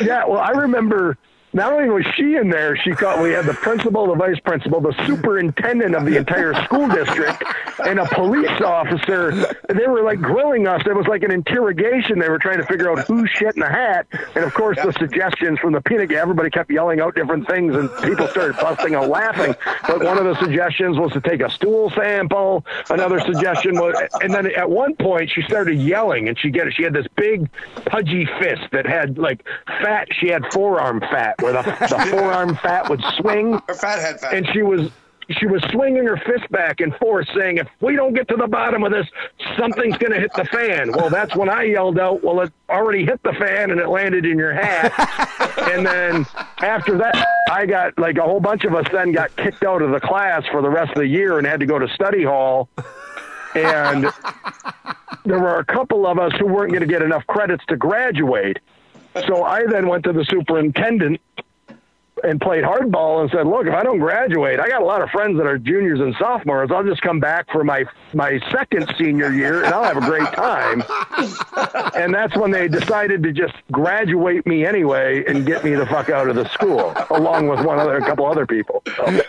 [0.00, 1.16] Yeah, well, I remember
[1.54, 4.80] not only was she in there, she caught we had the principal, the vice principal,
[4.80, 7.42] the superintendent of the entire school district,
[7.84, 9.32] and a police officer.
[9.68, 10.82] They were like grilling us.
[10.86, 12.18] It was like an interrogation.
[12.18, 14.06] They were trying to figure out who shit in the hat.
[14.34, 17.74] And of course, the suggestions from the peanut gallery, everybody kept yelling out different things,
[17.76, 19.54] and people started busting out laughing.
[19.86, 22.64] But one of the suggestions was to take a stool sample.
[22.88, 26.82] Another suggestion was, and then at one point she started yelling, and she get she
[26.82, 27.50] had this big
[27.84, 30.08] pudgy fist that had like fat.
[30.12, 34.34] She had forearm fat where the, the forearm fat would swing, Her fat head fat.
[34.34, 34.90] and she was
[35.38, 38.48] she was swinging her fist back and forth, saying, "If we don't get to the
[38.48, 39.06] bottom of this,
[39.56, 43.04] something's going to hit the fan." Well, that's when I yelled out, "Well, it already
[43.06, 44.92] hit the fan and it landed in your hat."
[45.72, 46.26] and then
[46.58, 49.90] after that, I got like a whole bunch of us then got kicked out of
[49.92, 52.68] the class for the rest of the year and had to go to study hall.
[53.54, 54.06] And
[55.24, 58.58] there were a couple of us who weren't going to get enough credits to graduate.
[59.26, 61.20] So I then went to the superintendent
[62.24, 65.10] and played hardball and said, "Look, if I don't graduate, I got a lot of
[65.10, 66.70] friends that are juniors and sophomores.
[66.70, 70.32] I'll just come back for my my second senior year and I'll have a great
[70.32, 70.82] time."
[71.94, 76.10] and that's when they decided to just graduate me anyway and get me the fuck
[76.10, 78.82] out of the school, along with one other, a couple other people.
[78.96, 79.22] So,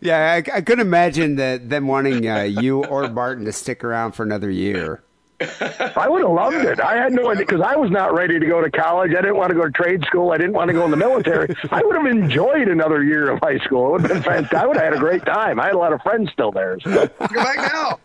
[0.00, 4.12] Yeah, I, I couldn't imagine that them wanting uh, you or Barton to stick around
[4.12, 5.02] for another year.
[5.96, 6.80] I would have loved it.
[6.80, 9.12] I had no idea because I was not ready to go to college.
[9.12, 10.32] I didn't want to go to trade school.
[10.32, 11.54] I didn't want to go in the military.
[11.70, 13.88] I would have enjoyed another year of high school.
[13.88, 14.58] It would have been fantastic.
[14.58, 15.60] I would have had a great time.
[15.60, 16.78] I had a lot of friends still there.
[16.80, 16.90] So.
[17.06, 17.98] Go back now.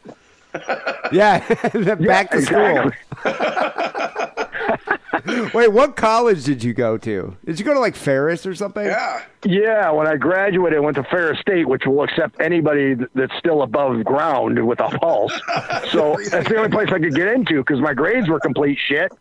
[1.11, 1.39] Yeah,
[1.95, 2.93] back to exactly.
[5.17, 5.49] School.
[5.53, 7.35] Wait, what college did you go to?
[7.45, 8.85] Did you go to like Ferris or something?
[8.85, 9.23] Yeah.
[9.45, 13.61] Yeah, when I graduated, I went to Ferris State, which will accept anybody that's still
[13.61, 15.39] above ground with a pulse.
[15.91, 19.11] So that's the only place I could get into because my grades were complete shit.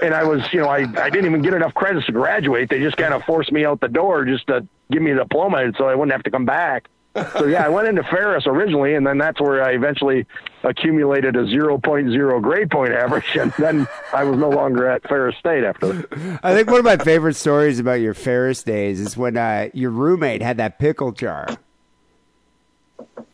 [0.00, 2.70] and I was, you know, I, I didn't even get enough credits to graduate.
[2.70, 5.72] They just kind of forced me out the door just to give me a diploma
[5.76, 6.88] so I wouldn't have to come back.
[7.38, 10.26] So yeah, I went into Ferris originally, and then that's where I eventually
[10.64, 15.62] accumulated a 0.0 grade point average, and then I was no longer at Ferris State
[15.62, 15.92] after.
[15.92, 16.40] that.
[16.42, 19.90] I think one of my favorite stories about your Ferris days is when uh, your
[19.90, 21.46] roommate had that pickle jar.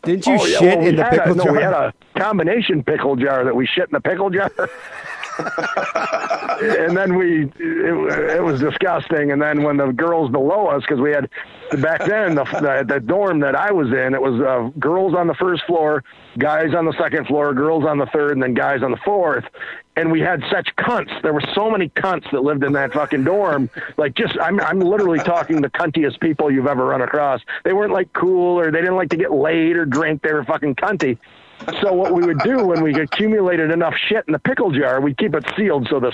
[0.03, 1.53] Didn't you Oh, yeah, shit well, we in the had a- pickle no, jar?
[1.55, 4.51] we had a combination pickle jar that we shit in the pickle jar.
[6.61, 9.33] and then we, it, it was disgusting.
[9.33, 11.29] And then when the girls below us, because we had
[11.81, 15.27] back then the, the the dorm that I was in, it was uh, girls on
[15.27, 16.05] the first floor,
[16.39, 19.45] guys on the second floor, girls on the third, and then guys on the fourth.
[19.97, 21.21] And we had such cunts.
[21.23, 23.69] There were so many cunts that lived in that fucking dorm.
[23.97, 27.41] Like, just I'm I'm literally talking the cuntiest people you've ever run across.
[27.65, 30.23] They weren't like cool or they didn't like to get laid or drink.
[30.23, 31.19] They were fucking cunty.
[31.83, 35.19] So what we would do when we accumulated enough shit in the pickle jar, we'd
[35.19, 36.13] keep it sealed so the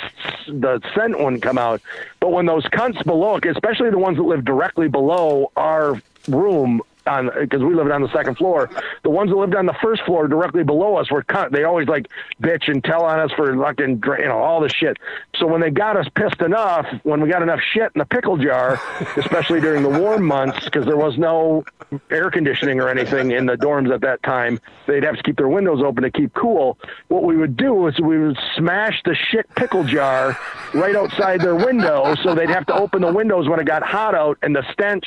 [0.49, 1.81] the scent wouldn't come out.
[2.21, 7.31] But when those cunts below, especially the ones that live directly below our room on
[7.39, 8.71] because we lived on the second floor,
[9.03, 11.53] the ones that lived on the first floor directly below us were cut.
[11.53, 12.09] They always like
[12.43, 14.97] bitch and tell on us for fucking you know all this shit.
[15.37, 18.37] So when they got us pissed enough, when we got enough shit in the pickle
[18.37, 18.81] jar,
[19.17, 21.65] especially during the warm months, because there was no
[22.11, 25.49] air conditioning or anything in the dorms at that time, they'd have to keep their
[25.49, 26.79] windows open to keep cool.
[27.09, 30.39] What we would do is we would smash the shit pickle jar
[30.75, 34.15] right outside their window, so they'd have to open the windows when it got hot
[34.15, 35.05] out, and the stench,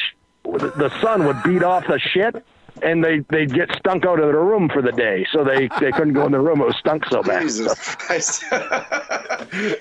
[0.57, 2.43] the sun would beat off the shit.
[2.81, 5.91] And they they'd get stunk out of their room for the day, so they they
[5.91, 6.61] couldn't go in the room.
[6.61, 7.41] It was stunk so bad.
[7.41, 8.43] Jesus Christ.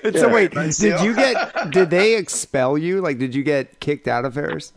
[0.03, 1.05] And so wait, Nice did deal.
[1.05, 1.71] you get?
[1.71, 2.99] Did they expel you?
[2.99, 4.73] Like, did you get kicked out of Ferris?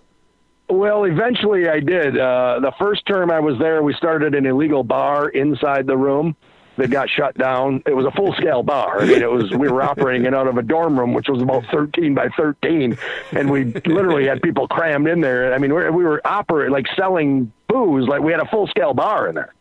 [0.69, 2.17] Well, eventually I did.
[2.19, 6.37] Uh, the first term I was there, we started an illegal bar inside the room
[6.83, 7.81] that got shut down.
[7.87, 9.01] It was a full scale bar.
[9.01, 11.41] I mean, it was we were operating it out of a dorm room, which was
[11.41, 12.99] about 13 by 13,
[13.33, 15.55] and we literally had people crammed in there.
[15.55, 18.95] I mean, we we were operating like selling booze, like we had a full scale
[18.95, 19.55] bar in there.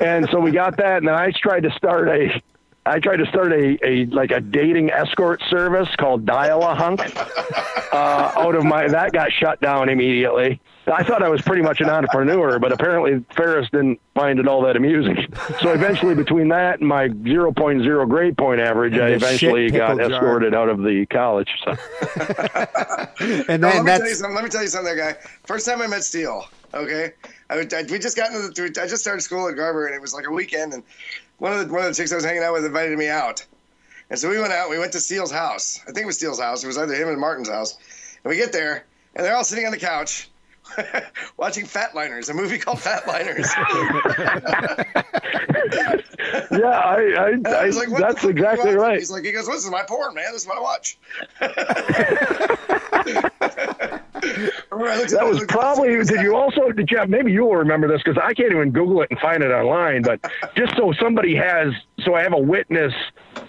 [0.00, 2.42] And so we got that, and then I tried to start a.
[2.88, 7.00] I tried to start a, a like a dating escort service called Dial a Hunk
[7.92, 10.60] uh, out of my that got shut down immediately.
[10.86, 14.62] I thought I was pretty much an entrepreneur, but apparently Ferris didn't find it all
[14.62, 15.26] that amusing.
[15.60, 19.98] So eventually, between that and my 0.0 grade point average, I And the eventually got
[19.98, 20.10] jar.
[20.10, 21.50] escorted out of the college.
[21.62, 21.76] So.
[23.48, 25.12] And No, then let, me tell you that's something, let me tell you something, there,
[25.12, 25.18] guy.
[25.44, 27.12] First time I met Steele, okay?
[27.50, 30.00] I, I, we just got into the, I just started school at Garber, and it
[30.00, 30.82] was like a weekend, and
[31.38, 33.44] one of the one of the chicks I was hanging out with invited me out,
[34.10, 34.70] and so we went out.
[34.70, 35.80] We went to Steele's house.
[35.82, 36.62] I think it was Steele's house.
[36.62, 37.76] It was either him and Martin's house.
[38.24, 40.28] And we get there, and they're all sitting on the couch.
[41.38, 43.48] watching Fatliners, a movie called Fatliners.
[46.50, 48.98] Yeah, I, I, I like, that's fuck are you exactly right.
[48.98, 50.32] He's like, he goes, this is my porn, man.
[50.32, 50.98] This is what I watch.
[54.70, 56.02] Remember, I looked at- That was probably.
[56.04, 56.70] Did you also?
[56.72, 56.98] Did you?
[57.06, 60.02] Maybe you will remember this because I can't even Google it and find it online.
[60.02, 60.20] But
[60.56, 62.92] just so somebody has, so I have a witness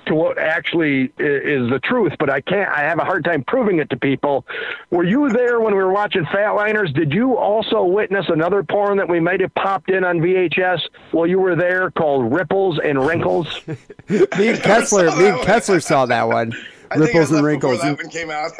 [0.05, 2.13] to what actually is the truth.
[2.19, 2.69] But I can't.
[2.69, 4.45] I have a hard time proving it to people.
[4.91, 6.93] Were you there when we were watching Fatliners?
[6.93, 10.79] Did you also witness another porn that we might have popped in on VHS
[11.11, 13.61] while you were there called Ripples and Wrinkles?
[14.09, 15.09] me and Kessler.
[15.09, 15.41] saw Me and.
[15.41, 16.53] Kessler saw that one.
[16.91, 17.81] I think I Ripples and wrinkles.
[17.81, 18.51] That one came out.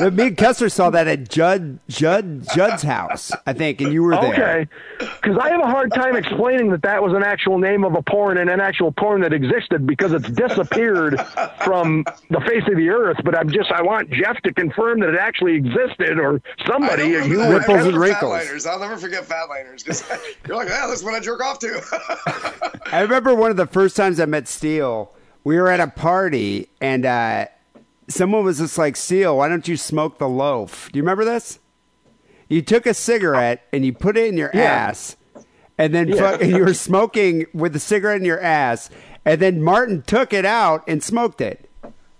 [0.14, 4.12] Me and Kessler saw that at Judd Judd Judd's house, I think, and you were
[4.12, 4.32] there.
[4.32, 7.94] Okay, because I have a hard time explaining that that was an actual name of
[7.94, 11.20] a porn and an actual porn that existed because it's disappeared
[11.64, 13.18] from the face of the earth.
[13.24, 17.16] But I'm just I want Jeff to confirm that it actually existed or somebody.
[17.16, 17.50] I You that.
[17.50, 18.32] Ripples and wrinkles.
[18.32, 18.66] Fatliners.
[18.66, 19.84] I'll never forget Fatliners.
[19.84, 20.02] 'cause
[20.46, 22.80] You're like, yeah, that's what I jerk off to.
[22.92, 25.12] I remember one of the first times I met Steele.
[25.44, 27.46] We were at a party, and uh,
[28.08, 31.58] someone was just like, Seal, why don't you smoke the loaf?" Do you remember this?
[32.48, 34.62] You took a cigarette and you put it in your Yeah.
[34.62, 35.16] ass,
[35.78, 38.90] and then fuck, and you were smoking with the cigarette in your ass,
[39.24, 41.68] and then Martin took it out and smoked it.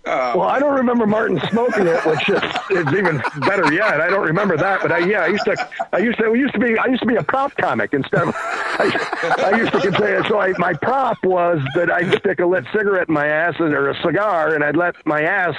[0.04, 4.00] Oh, well, I don't remember Martin smoking it, which is, is even better yet.
[4.00, 6.54] I don't remember that, but I, yeah, I used to, I used to, it used
[6.54, 9.80] to be, I used to be a prop comic instead of, I, I used to
[9.80, 13.28] say, it so I, my prop was that I'd stick a lit cigarette in my
[13.28, 15.54] ass and- or a cigar, and I'd let my ass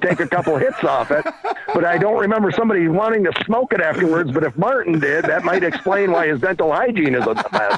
[0.00, 1.26] take a couple hits off it.
[1.74, 4.30] But I don't remember somebody wanting to smoke it afterwards.
[4.30, 7.76] But if Martin did, that might explain why his dental hygiene is a mess.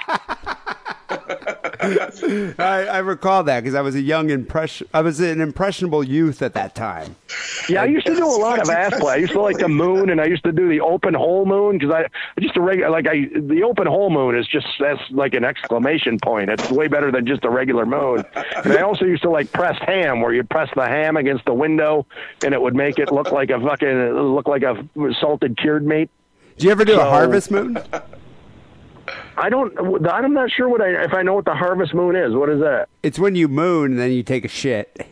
[2.58, 4.88] I, I recall that because I was a young impression.
[4.92, 7.16] I was an impressionable youth at that time.
[7.68, 9.14] Yeah, I used to do a lot of ass play.
[9.14, 11.78] I used to like the moon, and I used to do the open hole moon
[11.78, 15.34] because I just a regular like I the open hole moon is just that's like
[15.34, 16.50] an exclamation point.
[16.50, 18.24] It's way better than just a regular moon.
[18.64, 21.54] And I also used to like press ham, where you press the ham against the
[21.54, 22.06] window,
[22.44, 24.84] and it would make it look like a fucking look like a
[25.20, 26.10] salted cured meat.
[26.58, 27.78] Do you ever do a harvest moon?
[29.40, 30.06] I don't.
[30.06, 32.34] I'm not sure what I if I know what the harvest moon is.
[32.34, 32.88] What is that?
[33.02, 35.06] It's when you moon and then you take a shit.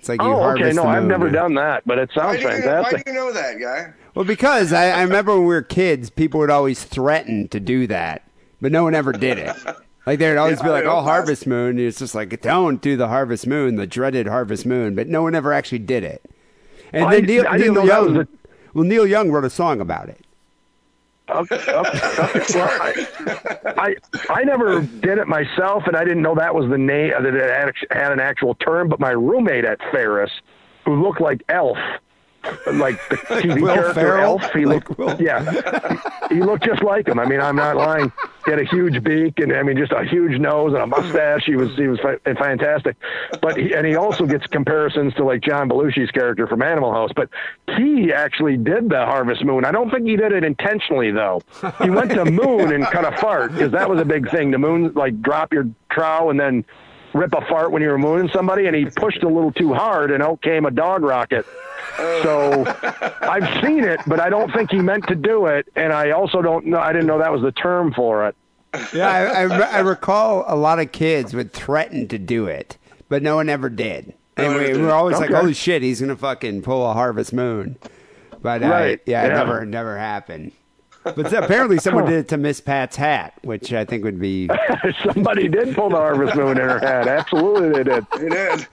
[0.00, 0.72] It's like you Oh, harvest okay.
[0.76, 1.08] No, the I've moon.
[1.08, 3.92] never done that, but it Why sounds do, you, why do you know that, guy?
[4.14, 7.86] Well, because I, I remember when we were kids, people would always threaten to do
[7.86, 8.28] that,
[8.60, 9.56] but no one ever did it.
[10.06, 11.00] Like they'd always Yeah, be like, "Oh, know.
[11.00, 14.94] harvest moon." And it's just like, don't do the harvest moon, the dreaded harvest moon.
[14.94, 16.22] But no one ever actually did it.
[16.92, 18.28] And I- then Neil, I Neil know that was Young, the-
[18.74, 20.23] well, Neil Young wrote a song about it.
[21.30, 22.44] Okay, okay, okay.
[22.54, 23.06] Well, I,
[23.78, 23.94] I
[24.28, 27.74] I never did it myself, and I didn't know that was the name that it
[27.90, 28.88] had an actual term.
[28.88, 30.30] But my roommate at Ferris,
[30.84, 31.78] who looked like Elf,
[32.72, 34.40] like the TV Will character Ferrell?
[34.40, 37.18] Elf, he Like looked Will- yeah, he looked just like him.
[37.18, 38.12] I mean, I'm not lying.
[38.44, 41.44] He had a huge beak, and I mean, just a huge nose and a mustache.
[41.46, 42.96] He was he was fa- fantastic.
[43.40, 47.10] But he, and he also gets comparisons to like John Belushi's character from Animal House.
[47.16, 47.30] But
[47.76, 49.64] he actually did the Harvest Moon.
[49.64, 51.40] I don't think he did it intentionally though.
[51.82, 54.50] He went to moon and cut a fart because that was a big thing.
[54.50, 56.64] The moon like drop your trowel and then
[57.14, 60.10] rip a fart when you were mooning somebody, and he pushed a little too hard,
[60.10, 61.46] and out came a dog rocket.
[61.96, 62.64] So
[63.22, 66.42] I've seen it, but I don't think he meant to do it, and I also
[66.42, 66.78] don't know.
[66.78, 68.36] I didn't know that was the term for it.
[68.92, 72.76] Yeah, I, I, I recall a lot of kids would threaten to do it,
[73.08, 74.12] but no one ever did.
[74.36, 75.38] And we, we were always like, Okay.
[75.40, 77.76] "Holy shit, he's gonna fucking pull a harvest moon!"
[78.42, 79.34] But uh, Right, yeah, it yeah.
[79.36, 80.50] never, it never happened.
[81.04, 84.48] But apparently, someone did it to Miss Pat's hat, which I think would be.
[85.04, 87.06] Somebody did pull the harvest moon in her head.
[87.06, 88.06] Absolutely, they did.
[88.18, 88.66] They did.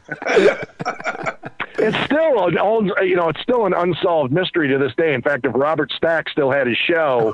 [1.81, 5.13] It's still an all, you know, it's still an unsolved mystery to this day.
[5.13, 7.33] In fact, if Robert Stack still had his show,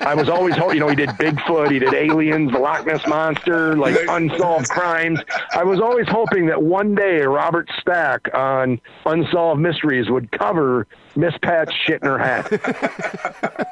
[0.00, 3.06] I was always, ho- you know, he did Bigfoot, he did Aliens, the Loch Ness
[3.06, 5.18] monster, like unsolved crimes.
[5.52, 11.34] I was always hoping that one day Robert Stack on Unsolved Mysteries would cover Miss
[11.42, 12.50] Pat's shit in her hat.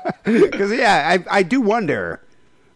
[0.24, 2.20] Because yeah, I I do wonder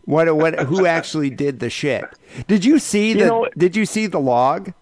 [0.07, 2.05] what what who actually did the shit.
[2.47, 4.73] Did you see the You know- Did you see the log?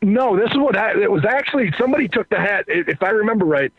[0.00, 2.66] No, this is what I, it was actually somebody took the hat.
[2.68, 3.72] If I remember right,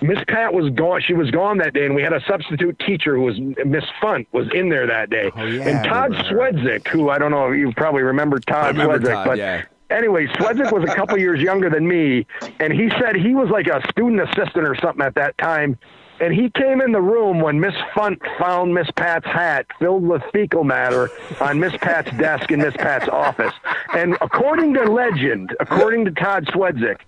[0.00, 1.02] Miss Pat was gone.
[1.02, 4.26] She was gone that day, and we had a substitute teacher who was Miss Funt
[4.32, 5.30] was in there that day.
[5.34, 6.12] Oh, yeah, and Todd.
[6.12, 9.64] Swedzik, who I don't know, you probably remember Todd remember Swedzik, Todd, but yeah.
[9.90, 12.26] anyway, Swedzik was a couple years younger than me,
[12.58, 15.78] and he said he was like a student assistant or something at that time.
[16.20, 20.22] And he came in the room when Miss Funt found Miss Pat's hat filled with
[20.32, 23.52] fecal matter on Miss Pat's desk in Miss Pat's office.
[23.94, 27.00] And according to legend, according to Todd Swedzik,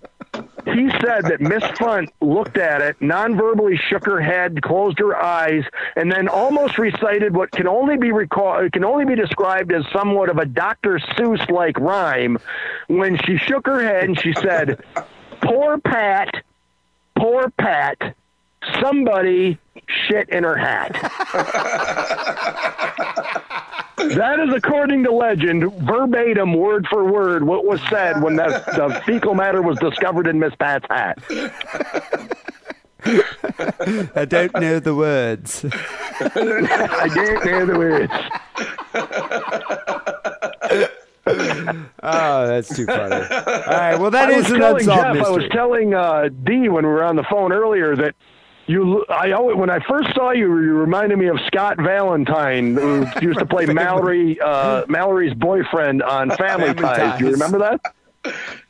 [0.75, 5.65] he said that Miss Funt looked at it, non-verbally shook her head, closed her eyes,
[5.97, 10.29] and then almost recited what can only be recall can only be described as somewhat
[10.29, 10.99] of a Dr.
[10.99, 12.39] Seuss like rhyme
[12.89, 14.83] when she shook her head and she said,
[15.41, 16.35] "Poor Pat,
[17.17, 18.15] poor Pat,
[18.81, 20.95] somebody shit in her hat."
[23.99, 29.03] That is according to legend, verbatim, word for word, what was said when that, the
[29.05, 31.19] fecal matter was discovered in Miss Pat's hat.
[34.15, 35.65] I don't know the words.
[36.21, 38.13] I don't know the words.
[42.03, 43.15] Oh, that's too funny.
[43.15, 46.29] All right, well that I is was an telling unsolved Jeff, I was telling uh,
[46.45, 48.15] Dee when we were on the phone earlier that
[48.69, 53.07] you, I always, when I first saw you, you reminded me of Scott Valentine, who
[53.23, 57.19] used to play Mallory, uh, Mallory's boyfriend on Family, Family Ties.
[57.19, 57.41] Do you Ties.
[57.41, 57.95] remember that?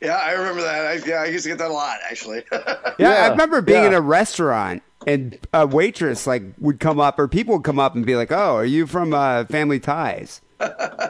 [0.01, 0.85] Yeah, I remember that.
[0.85, 2.43] I, yeah, I used to get that a lot, actually.
[2.51, 7.19] Yeah, Yeah, I remember being in a restaurant and a waitress like would come up
[7.19, 10.41] or people would come up and be like, "Oh, are you from uh, Family Ties?"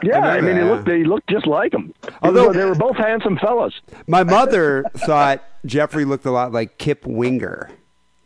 [0.02, 1.92] Yeah, I, remember mean, they looked, they looked just like him.
[2.22, 3.74] Although- they were both handsome fellas.
[4.06, 7.68] My mother thought Jeffrey looked a lot like Kip Winger.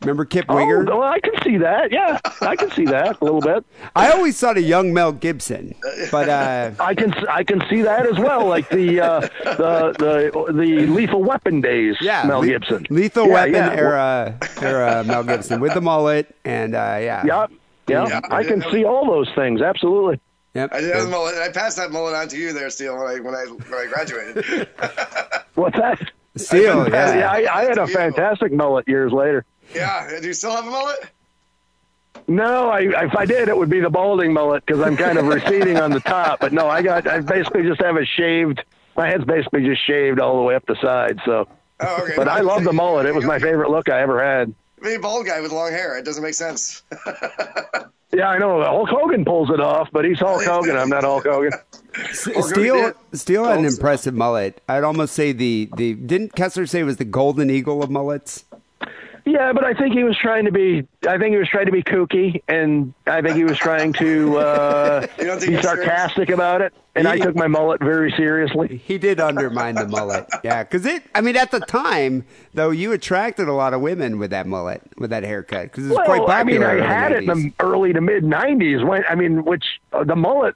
[0.04, 0.90] Remember Kip Winger?
[0.90, 1.90] Oh, well, I can see that.
[1.90, 3.64] Yeah, I can see that a little bit.
[3.96, 5.74] I always thought a young Mel Gibson,
[6.10, 10.52] but uh, I can I can see that as well, like the uh, the the
[10.52, 11.96] the Lethal Weapon days.
[12.00, 13.72] yeah, Mel Le- Gibson, Lethal Yeah, Weapon yeah.
[13.76, 17.46] era era Mel Gibson with the mullet and uh, yeah, Yeah,
[17.88, 18.20] yeah, Yeah.
[18.30, 19.60] I can see all those things.
[19.62, 20.20] Absolutely.
[20.54, 20.72] Yep.
[20.72, 21.34] I did mullet.
[21.36, 23.86] I passed that mullet on to you there, Steele, when I when I when I
[23.92, 24.68] graduated.
[25.54, 26.10] What's that?
[26.36, 27.30] Still, Yeah, yeah.
[27.30, 29.44] I, I had a fantastic mullet years later.
[29.74, 31.10] Yeah, do you still have a mullet?
[32.26, 35.26] No, I, if I did, it would be the balding mullet because I'm kind of
[35.28, 36.40] receding on the top.
[36.40, 38.62] But no, I got I basically just have a shaved.
[38.96, 41.18] My head's basically just shaved all the way up the side.
[41.24, 41.48] So,
[41.80, 42.12] Oh, okay.
[42.16, 43.04] but I love the mullet.
[43.04, 44.54] It was my favorite look I ever had.
[44.80, 45.98] Be a bald guy with long hair.
[45.98, 46.82] It doesn't make sense.
[48.12, 50.76] Yeah, I know Hulk Hogan pulls it off, but he's Hulk Hogan.
[50.76, 51.50] I'm not Hulk Hogan.
[52.12, 54.62] Steele Steele had an impressive mullet.
[54.68, 58.44] I'd almost say the the didn't Kessler say it was the golden eagle of mullets?
[59.26, 60.86] Yeah, but I think he was trying to be.
[61.08, 64.36] I think he was trying to be kooky, and I think he was trying to
[64.38, 65.64] uh, You don't think be serious?
[65.64, 66.74] sarcastic about it.
[66.94, 68.76] And I took my mullet very seriously.
[68.84, 70.28] He did undermine the mullet.
[70.44, 71.02] Yeah, because it.
[71.14, 74.82] I mean, at the time though, you attracted a lot of women with that mullet,
[74.98, 76.62] with that haircut, because it's was quite Well, I mean.
[76.62, 77.52] I had it in the the 90s.
[77.60, 78.86] early to mid '90s.
[78.86, 80.54] When I mean, which uh, the mullet,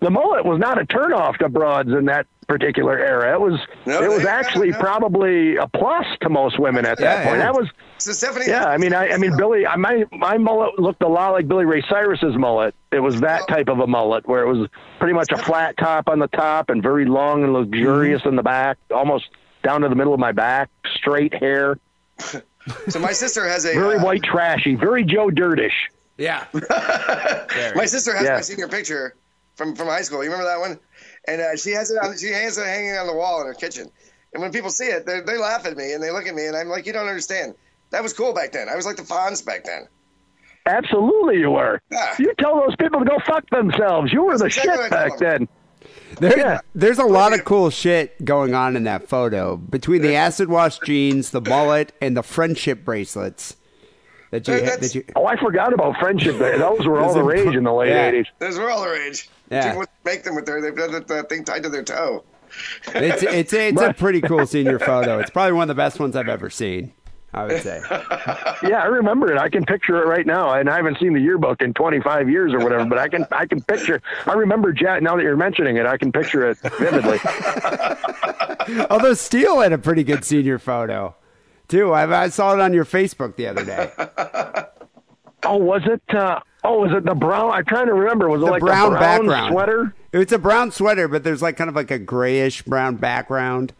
[0.00, 3.32] the mullet was not a turnoff to broads in that particular era.
[3.34, 3.60] It was.
[3.86, 4.78] No, it was actually no.
[4.78, 7.36] probably a plus to most women at that Yeah, point.
[7.38, 7.44] yeah.
[7.44, 7.68] That was.
[7.98, 8.46] So Stephanie.
[8.48, 11.46] Yeah, I mean, I, I mean, Billy, I, my my mullet looked a lot like
[11.46, 12.74] Billy Ray Cyrus's mullet.
[12.92, 16.08] It was that type of a mullet where it was pretty much a flat top
[16.08, 19.26] on the top and very long and luxurious in the back, almost
[19.62, 21.78] down to the middle of my back, straight hair,
[22.88, 25.72] So my sister has a very uh, white trashy, very Joe Dirtish.
[26.18, 26.44] Yeah.
[27.74, 28.34] My sister has Yeah.
[28.34, 29.14] my senior picture
[29.56, 30.22] from from high school.
[30.24, 30.78] You remember that one?
[31.26, 32.16] And uh, she has it on.
[32.16, 33.90] She has it hanging on the wall in her kitchen.
[34.32, 36.46] And when people see it, they they laugh at me and they look at me
[36.46, 37.54] and I'm like, you don't understand.
[37.90, 38.68] That was cool back then.
[38.68, 39.88] I was like the Fonz back then.
[40.66, 41.80] Absolutely, you were.
[41.90, 42.14] Yeah.
[42.18, 44.12] You tell those people to go fuck themselves.
[44.12, 45.48] You were the exactly shit back then.
[46.20, 46.60] There, Yeah.
[46.74, 50.78] There's a lot of cool shit going on in that photo between the acid wash
[50.80, 53.56] jeans, the mullet, and the friendship bracelets
[54.30, 55.04] that you That- that you.
[55.16, 56.38] Oh, I forgot about friendship.
[56.38, 58.10] Those were all the rage in the late Yeah.
[58.12, 58.26] '80s.
[58.38, 59.28] Those were all the rage.
[59.50, 59.70] Yeah.
[59.72, 62.24] People make them with their they've got that, that thing tied to their toe.
[62.94, 65.18] It's it's it's a pretty cool senior photo.
[65.18, 66.92] It's probably one of the best ones I've ever seen.
[67.32, 67.80] I would say.
[68.62, 69.38] Yeah, I remember it.
[69.38, 72.52] I can picture it right now, and I haven't seen the yearbook in 25 years
[72.52, 72.84] or whatever.
[72.84, 74.02] But I can, I can picture.
[74.26, 75.00] I remember Jack.
[75.00, 77.18] Now that you're mentioning it, I can picture it vividly.
[78.90, 81.14] Although Steele had a pretty good senior photo
[81.70, 81.92] too.
[81.92, 83.90] I, I saw it on your Facebook the other day.
[85.44, 86.02] oh, was it?
[86.14, 87.50] Uh, oh, was it the brown?
[87.52, 88.28] I'm trying to remember.
[88.28, 89.94] Was it like brown the brown background sweater?
[90.12, 93.72] It's a brown sweater, but there's like kind of like a grayish brown background.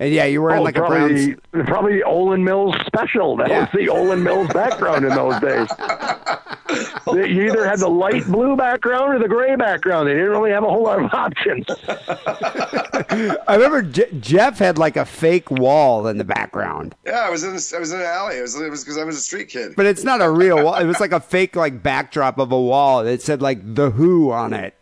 [0.00, 1.08] And yeah, you were wearing Oh, like a brown.
[1.50, 3.36] probably, probably Olan Mills special.
[3.38, 3.60] That Yeah.
[3.60, 5.68] was the Olan Mills background in those days.
[7.06, 10.08] you either had the light blue background or the gray background.
[10.08, 11.66] They didn't really have a whole lot of options.
[11.88, 17.42] I remember Je- Jeff had like a fake wall in the background, Yeah, I was
[17.44, 18.36] in I was in an alley.
[18.36, 19.74] It was it was because I was a street kid.
[19.76, 20.74] but it's not a real wall.
[20.76, 24.30] It was like a fake like backdrop of a wall that said like the Who
[24.30, 24.74] on it,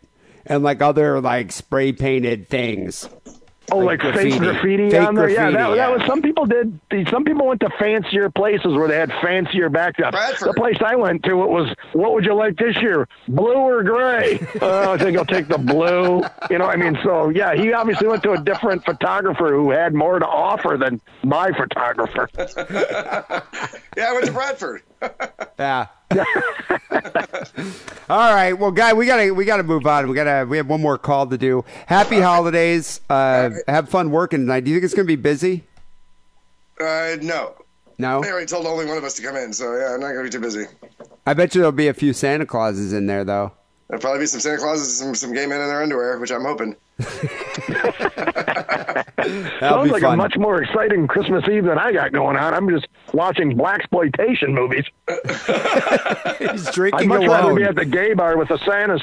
[0.45, 3.09] and like other like spray painted things.
[3.69, 4.31] Oh, Like like, graffiti.
[4.31, 5.29] fake graffiti Fake on there.
[5.29, 5.75] yeah, that, yeah.
[5.75, 6.79] that was some people did.
[7.09, 10.11] Some people went to fancier places where they had fancier backdrops.
[10.11, 10.47] Bradford.
[10.49, 13.83] The place I went to, it was what would you like this year, blue or
[13.83, 14.39] gray?
[14.61, 16.21] uh, I think I'll take the blue.
[16.49, 19.93] You know, I mean, so yeah, he obviously went to a different photographer who had
[19.93, 22.29] more to offer than my photographer.
[23.97, 24.83] Yeah, I went to Bradford.
[25.59, 25.87] Yeah.
[28.09, 30.07] All right, well, guy, we gotta we gotta move on.
[30.07, 31.65] We gotta we have one more call to do.
[31.85, 33.01] Happy holidays.
[33.09, 34.63] Uh, have fun working tonight.
[34.63, 35.65] Do you think it's gonna be busy?
[36.79, 37.55] Uh, no.
[37.97, 38.23] No.
[38.23, 40.23] I already told only one of us to come in, so yeah, I'm not gonna
[40.23, 40.65] be too busy.
[41.25, 43.51] I bet you there'll be a few Santa Clauses in there though.
[43.89, 46.31] There'll probably be some Santa Clauses and some, some gay men in their underwear, which
[46.31, 46.75] I'm hoping.
[49.17, 50.13] That'll Sounds be like fun.
[50.13, 52.53] a much more exciting Christmas Eve than I got going on.
[52.53, 54.85] I'm just watching black exploitation movies.
[56.39, 59.01] He's drinking I'd drinking much rather be at the gay bar with the Santas.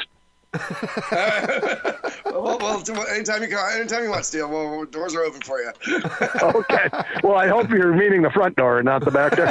[2.34, 5.60] Well, well, anytime you come, anytime you want, Steele, well, well, doors are open for
[5.60, 5.70] you.
[6.42, 6.88] Okay.
[7.22, 9.46] Well, I hope you're meaning the front door, not the back door.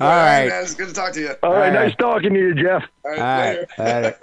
[0.00, 0.48] All right.
[0.48, 1.34] man, it's good to talk to you.
[1.42, 1.68] All right.
[1.68, 1.72] All right.
[1.72, 2.84] Nice talking to you, Jeff.
[3.04, 4.16] All right, All right.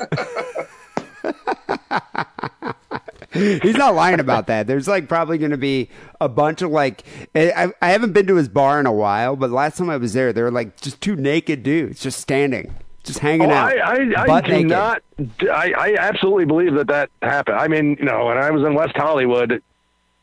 [1.28, 1.58] Later.
[1.80, 3.62] All right.
[3.62, 4.68] He's not lying about that.
[4.68, 7.04] There's like probably going to be a bunch of like
[7.36, 10.14] I, I haven't been to his bar in a while, but last time I was
[10.14, 12.74] there, there were like just two naked dudes just standing,
[13.04, 14.70] just hanging Oh, out, I, I, I do naked.
[14.70, 15.04] not.
[15.42, 17.58] I, I absolutely believe that that happened.
[17.58, 19.62] I mean, you know, when I was in West Hollywood,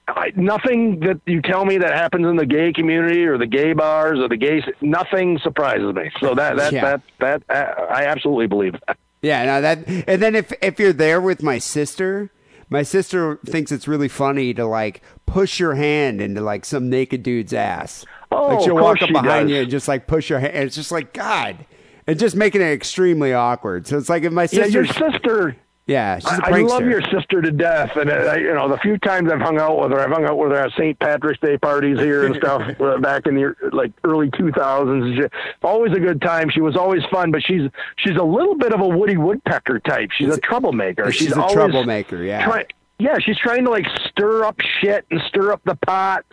[0.09, 3.75] I, nothing that you tell me that happens in the gay community or the gay
[3.75, 6.11] bars or the gay, nothing surprises me.
[6.21, 6.99] So that that Yeah.
[7.21, 8.97] that that I absolutely believe that.
[9.25, 12.31] Yeah, no, that and then if if you're there with my sister,
[12.69, 17.23] my sister thinks it's really funny to like push your hand into like some naked
[17.23, 18.05] dude's ass.
[18.31, 19.57] Oh, like she'll walk up behind does.
[19.57, 20.57] you and just like push your hand.
[20.57, 21.65] It's just like God,
[22.07, 23.87] and just making it extremely awkward.
[23.87, 25.57] So it's like if my Yeah, sister, your sister.
[25.87, 26.69] Yeah, she's a I, I prankster.
[26.71, 29.79] love your sister to death, and uh, you know the few times I've hung out
[29.83, 30.99] with her, I've hung out with her at St.
[30.99, 35.31] Patrick's Day parties here and stuff uh, back in the like early 2000s.
[35.63, 36.49] Always a good time.
[36.49, 40.11] She was always fun, but she's she's a little bit of a Woody Woodpecker type.
[40.13, 41.13] She's a troublemaker.
[41.13, 42.45] She's a always troublemaker, yeah.
[42.47, 42.67] try-
[42.99, 46.25] yeah, she's trying to like stir up shit and stir up the pot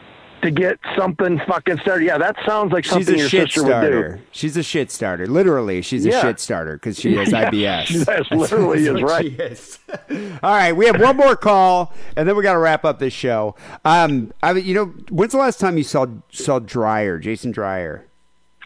[0.41, 2.05] to get something fucking started.
[2.05, 4.09] Yeah, that sounds like something your sister starter.
[4.11, 4.23] would do.
[4.31, 5.27] She's a shit starter.
[5.27, 7.85] Literally, she's a shit starter because she has Yeah, IBS.
[7.85, 9.25] she- That's- literally is right.
[9.25, 9.79] she is.
[10.43, 13.13] All right, we have one more call, and then we got to wrap up this
[13.13, 13.55] show.
[13.85, 18.05] Um, I mean, you know, when's the last time you saw saw Dryer, Jason Dryer?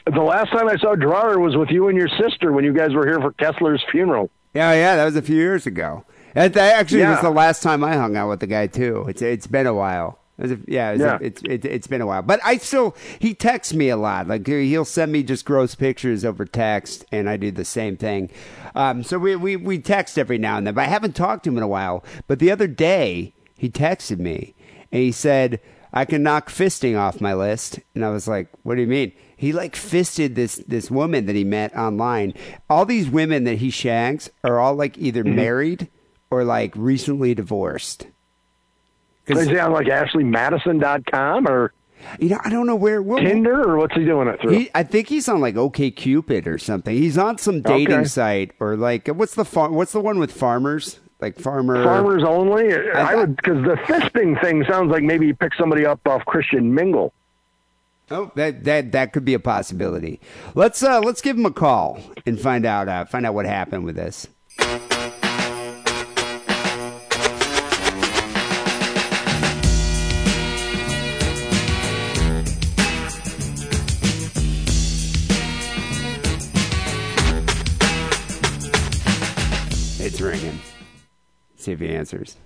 [0.05, 2.93] The last time I saw Drawer was with you and your sister when you guys
[2.93, 4.29] were here for Kessler's funeral.
[4.53, 6.05] Yeah, yeah, that was a few years ago.
[6.35, 9.05] That, that actually was the last time I hung out with the guy too.
[9.07, 10.19] It's it's been a while.
[10.37, 11.17] It was a- yeah, it was a- Yeah.
[11.21, 12.21] it's it, it's been a while.
[12.21, 14.27] But I still he texts me a lot.
[14.27, 18.29] Like he'll send me just gross pictures over text, and I do the same thing.
[18.75, 20.73] Um, so we, we we text every now and then.
[20.73, 22.03] But I haven't talked to him in a while.
[22.27, 24.53] But the other day he texted me
[24.91, 25.61] and he said
[25.93, 29.13] I can knock fisting off my list, and I was like, what do you mean?
[29.37, 32.33] He like fisted this this woman that he met online.
[32.69, 35.35] All these women that he shags are all like either Mm-hmm.
[35.37, 35.87] married
[36.29, 38.07] or like recently divorced.
[39.27, 41.73] Is he on like AshleyMadison.com or
[42.19, 43.01] You know, I don't know where.
[43.01, 44.51] We'll, Tinder or what's he doing it through?
[44.51, 46.95] He, I think he's on like OK Cupid or something.
[46.95, 48.03] He's on some dating Okay.
[48.07, 50.99] site or like what's the far, what's the one with farmers?
[51.21, 52.73] Like farmer Farmers only.
[52.75, 56.25] I, I- would because the fisting thing sounds like maybe you pick somebody up off
[56.25, 57.13] Christian Mingle.
[58.11, 60.19] Oh, that that that could be a possibility.
[60.53, 63.85] Let's uh let's give him a call and find out uh, find out what happened
[63.85, 64.27] with this.
[80.25, 80.59] Ringing.
[81.55, 82.37] See if he answers.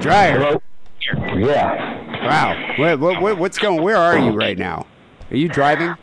[0.00, 0.60] Dryer.
[1.36, 2.26] Yeah.
[2.26, 2.74] Wow.
[2.78, 3.82] What, what, what, what's going?
[3.82, 4.86] Where are you right now?
[5.30, 5.94] Are you driving?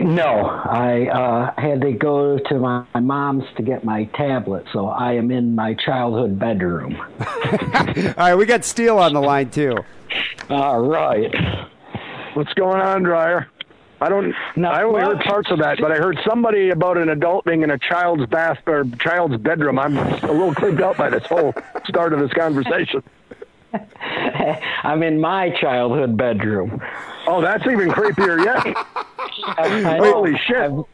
[0.00, 4.86] No, I uh, had to go to my, my mom's to get my tablet, so
[4.86, 6.96] I am in my childhood bedroom.
[7.20, 9.76] All right, we got Steele on the line too.
[10.50, 11.34] All right.
[12.34, 13.48] What's going on, Dryer?
[14.00, 14.34] I don't.
[14.56, 17.44] No, I only well- heard parts of that, but I heard somebody about an adult
[17.44, 19.78] being in a child's bath or child's bedroom.
[19.78, 21.54] I'm a little creeped out by this whole
[21.86, 23.02] start of this conversation.
[24.82, 26.80] I'm in my childhood bedroom.
[27.26, 28.64] Oh, that's even creepier yet.
[29.46, 30.56] I, Holy shit!
[30.56, 30.84] I've,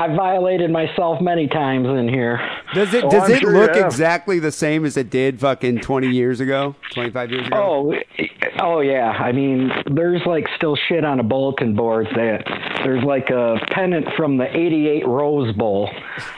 [0.00, 2.40] I violated myself many times in here.
[2.74, 5.80] Does it Oh, does I'm it sure look exactly the same as it did fucking
[5.80, 7.92] twenty years ago, twenty five years ago?
[8.18, 8.26] Oh,
[8.60, 9.10] oh yeah.
[9.10, 12.44] I mean, there's like still shit on a bulletin board that
[12.82, 15.90] there's like a pennant from the '88 Rose Bowl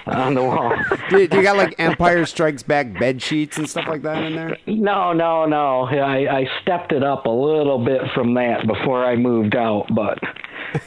[0.06, 0.74] on the wall.
[1.10, 4.34] Do, do you got like Empire Strikes Back bed sheets and stuff like that in
[4.34, 4.56] there?
[4.66, 5.84] No, no, no.
[5.84, 10.18] I, I stepped it up a little bit from that before I moved out, but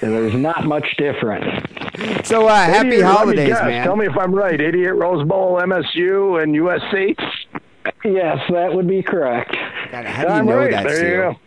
[0.01, 1.45] there's not much difference.
[2.27, 3.63] So uh, happy 88 let me holidays, guess.
[3.63, 3.83] man.
[3.85, 4.59] Tell me if I'm right.
[4.59, 7.15] 88 Rose Bowl, MSU, and USC.
[8.03, 9.55] Yes, that would be correct.
[9.91, 10.71] God, how do you I'm know right.
[10.71, 11.39] that, there you go.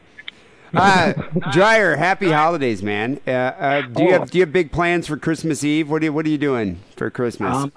[0.74, 1.12] Uh,
[1.52, 3.20] Dryer, happy holidays, man.
[3.26, 4.12] Uh, uh, do you Oh.
[4.20, 5.90] have do you have big plans for Christmas Eve?
[5.90, 7.56] What are you, what are you doing for Christmas?
[7.56, 7.72] Um,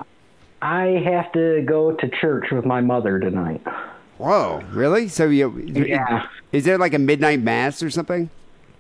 [0.62, 3.62] I have to go to church with my mother tonight.
[4.18, 5.08] Whoa, really?
[5.08, 6.26] So you Yeah.
[6.52, 8.30] is there like a midnight mass or something?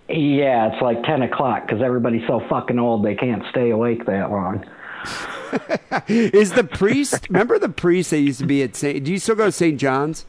[0.09, 4.29] Yeah, it's like 10 o'clock because everybody's so fucking old they can't stay awake that
[4.29, 4.65] long.
[6.07, 7.27] Is the priest?
[7.29, 9.03] remember the priest that used to be at St.
[9.03, 9.79] Do you still go to St.
[9.79, 10.25] John's?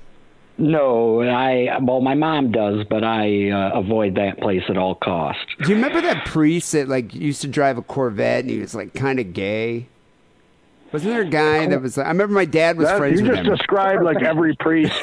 [0.58, 5.42] No, I, well, my mom does, but I uh, avoid that place at all costs.
[5.62, 8.74] Do you remember that priest that like used to drive a Corvette and he was
[8.74, 9.88] like kind of gay?
[10.92, 11.96] Wasn't there a guy that was?
[11.96, 13.44] I remember my dad was That- friends you with him.
[13.46, 13.56] You just him.
[13.56, 14.94] described like every priest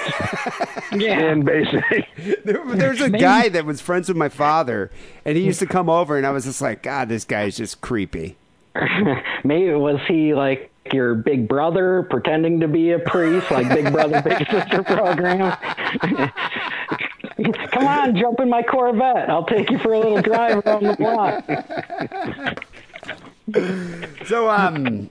[0.92, 2.08] in basic.
[2.46, 4.92] There, there was a guy that was friends with my father,
[5.26, 7.82] and he used to come over, and I was just like, God, this guy's just
[7.82, 8.38] creepy.
[9.44, 14.22] Maybe was he like your big brother pretending to be a priest, like Big Brother
[14.22, 15.56] Big Sister program?
[17.72, 19.30] Come on, jump in my Corvette.
[19.30, 21.46] I'll take you for a little drive around the block.
[24.28, 25.10] So, um,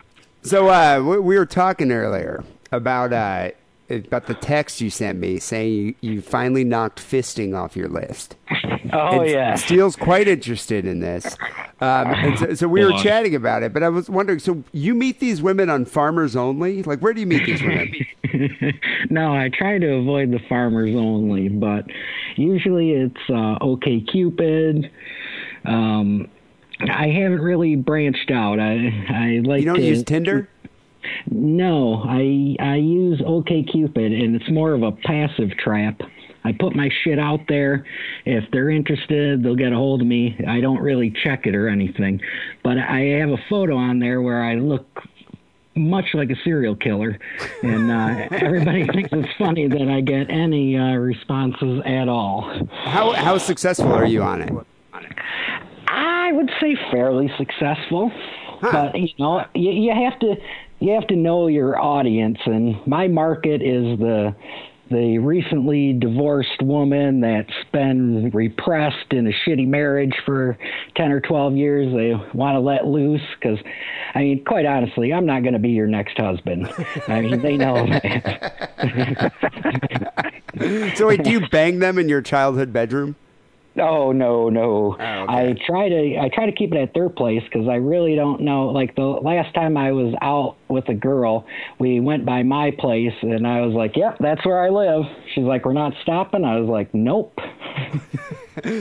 [0.48, 3.50] so uh, we, we were talking earlier about uh,
[3.90, 8.36] about the text you sent me saying you, you finally knocked fisting off your list.
[8.92, 9.54] Oh And yeah.
[9.54, 11.36] Steele's quite interested in this.
[11.80, 14.38] Um, and so, so we were chatting about it, but I was wondering.
[14.38, 16.82] So you meet these women on Farmers Only?
[16.82, 17.94] Like, where do you meet these women?
[19.10, 21.86] no, I try to avoid the farmers only, but
[22.36, 24.90] usually it's uh, OK Cupid.
[25.64, 26.28] Um,
[26.80, 28.60] I haven't really branched out.
[28.60, 30.48] I I like You don't to, use Tinder?
[31.30, 36.00] No, I I use OKCupid, and it's more of a passive trap.
[36.44, 37.84] I put my shit out there.
[38.24, 40.36] If they're interested, they'll get a hold of me.
[40.46, 42.20] I don't really check it or anything,
[42.62, 44.86] but I have a photo on there where I look
[45.74, 47.18] much like a serial killer,
[47.62, 52.66] and uh, everybody thinks it's funny that I get any uh, responses at all.
[52.84, 54.52] How how successful are you on it?
[56.28, 58.12] I would say fairly successful,
[58.60, 60.36] but you know, you, you have to
[60.78, 64.36] you have to know your audience, and my market is the
[64.90, 70.56] the recently divorced woman that's been repressed in a shitty marriage for
[70.96, 71.94] 10 or 12 years.
[71.94, 73.58] They want to let loose because
[74.14, 76.72] i mean quite honestly i'm not going to be your next husband.
[77.06, 79.32] I mean they know that.
[80.96, 83.14] So wait, do you bang them in your childhood bedroom?
[83.80, 84.96] Oh no, no.
[84.98, 85.32] Oh, okay.
[85.32, 88.40] I try to I try to keep it at their place because I really don't
[88.40, 88.66] know.
[88.66, 91.46] Like the last time I was out with a girl,
[91.78, 95.04] we went by my place and I was like, "Yep, that's where I live."
[95.34, 97.38] She's like, "We're not stopping." I was like, "Nope."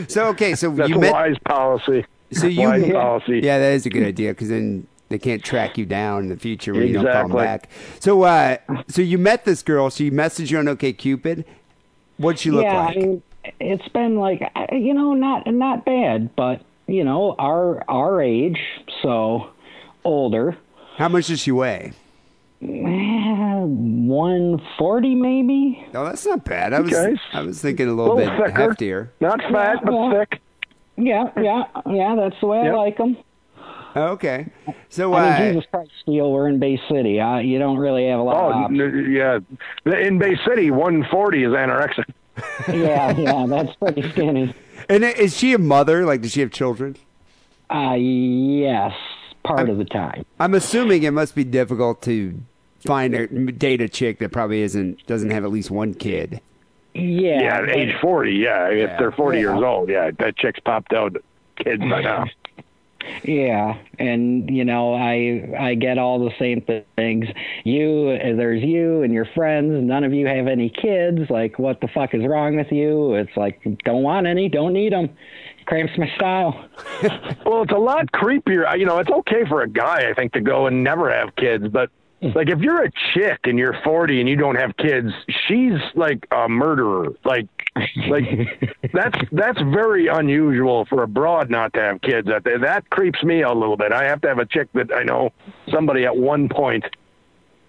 [0.08, 1.12] So okay, so That's you a met.
[1.12, 2.06] wise policy.
[2.32, 3.41] So you, wise policy.
[3.43, 6.38] yeah, that is a good idea because then they can't track you down in the
[6.38, 7.70] future when you don't call them back.
[8.00, 9.89] So, uh, so you met this girl.
[9.89, 11.45] She messaged you on OkCupid.
[12.18, 12.98] What'd she look yeah, like?
[12.98, 13.24] I mean,
[13.60, 18.60] it's been like uh, you know, not not bad, but you know, our our age,
[19.02, 19.50] so
[20.04, 20.58] older.
[20.98, 21.93] How much does she weigh?
[22.60, 25.86] One forty maybe.
[25.93, 26.74] No, that's not bad.
[26.74, 27.16] I was Okay.
[27.34, 28.68] I was thinking a little, Little bit thicker.
[28.70, 29.10] heftier.
[29.22, 30.12] Not fat, but Yeah.
[30.26, 30.41] thick.
[30.98, 32.16] Yeah, yeah, yeah.
[32.16, 32.74] That's the way Yep.
[32.74, 33.18] I like them.
[33.95, 34.48] Okay.
[34.89, 37.20] So, I uh, mean, Jesus Christ, Steele, we're in Bay City.
[37.20, 38.82] Uh, you don't really have a lot Oh, of options.
[38.82, 39.39] n- yeah.
[40.08, 42.06] In Bay City, 140 is anorexic.
[42.68, 44.54] Yeah, yeah, that's pretty skinny.
[44.90, 46.06] and is she a mother?
[46.06, 46.96] Like, does she have children?
[47.70, 48.94] Uh, yes,
[49.44, 50.26] part of the time.
[50.40, 52.40] I'm assuming it must be difficult to
[52.86, 56.40] find a date a chick that probably isn't doesn't have at least one kid.
[56.94, 58.70] Yeah, Yeah, at age 40, yeah.
[58.70, 59.42] If they're 40 Yeah.
[59.44, 61.16] years old, yeah, that chick's popped out
[61.58, 62.26] kids by now.
[63.24, 66.62] Yeah, and you know, I I get all the same
[66.95, 67.26] things.
[67.64, 69.84] You, there's you and your friends.
[69.84, 71.30] None of you have any kids.
[71.30, 73.16] Like, what the fuck is wrong with you?
[73.16, 75.10] It's like, don't want any, don't need them.
[75.66, 76.70] Cramps my style.
[77.45, 78.78] Well, it's a lot creepier.
[78.78, 81.68] You know, it's okay for a guy, I think, to go and never have kids,
[81.70, 81.89] but
[82.22, 82.30] Hmm.
[82.34, 85.09] like if you're a chick and you're 40 and you don't have kids,
[85.47, 87.13] she's like a murderer.
[87.24, 87.47] Like,
[88.07, 92.28] like that's that's very unusual for a broad not to have kids.
[92.28, 93.91] That that creeps me out a little bit.
[93.91, 95.32] I have to have a chick that I know
[95.72, 96.86] somebody at one point.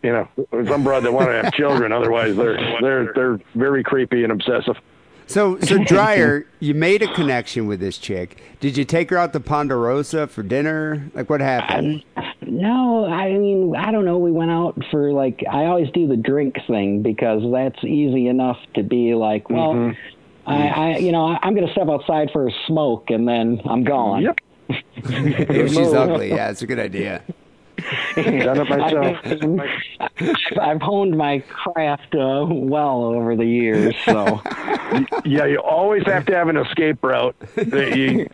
[0.03, 0.29] You know,
[0.67, 1.93] some broad that want to have children.
[1.93, 4.77] Otherwise, they're they're they're very creepy and obsessive.
[5.29, 8.43] So, so Dryer, you made a connection with this chick.
[8.61, 11.11] Did you take her out to Ponderosa for dinner?
[11.15, 12.03] Like, what happened?
[12.17, 14.19] Um, no, I mean, I don't know.
[14.19, 18.57] We went out for like, I always do the drink thing because that's easy enough
[18.75, 20.51] to be like, well, mm-hmm.
[20.51, 23.85] I, I, you know, I'm going to step outside for a smoke and then I'm
[23.85, 24.23] gone.
[24.23, 24.41] Yep.
[24.97, 27.23] if she's ugly, yeah, it's a good idea.
[28.15, 29.17] Done it myself.
[29.25, 29.61] I mean,
[30.01, 34.41] I've, I've honed my craft uh, well over the years, so
[35.25, 37.37] yeah, you always have to have an escape route.
[37.57, 38.29] That you,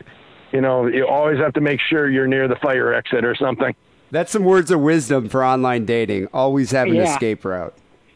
[0.52, 3.74] you know, you always have to make sure you're near the fire exit or something.
[4.10, 6.28] That's some words of wisdom for online dating.
[6.32, 7.12] Always have an Yeah.
[7.12, 7.74] escape route.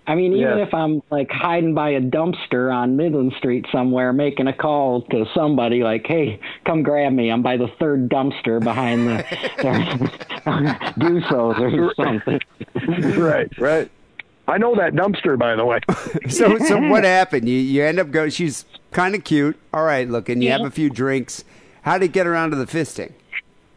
[0.08, 0.64] I mean, even Yeah.
[0.64, 5.26] if I'm like hiding by a dumpster on Midland Street somewhere, making a call to
[5.34, 7.30] somebody like, "Hey, come grab me!
[7.30, 9.22] I'm by the third dumpster behind the
[10.98, 12.40] Dusos or something."
[13.22, 13.90] right, right.
[14.46, 15.80] I know that dumpster, by the way.
[16.30, 17.48] So, so what happened?
[17.48, 18.30] You you end up going.
[18.30, 19.58] She's kind of cute.
[19.74, 20.40] All right, looking.
[20.42, 21.44] You have a few drinks.
[21.82, 23.12] How did it get around to the fisting?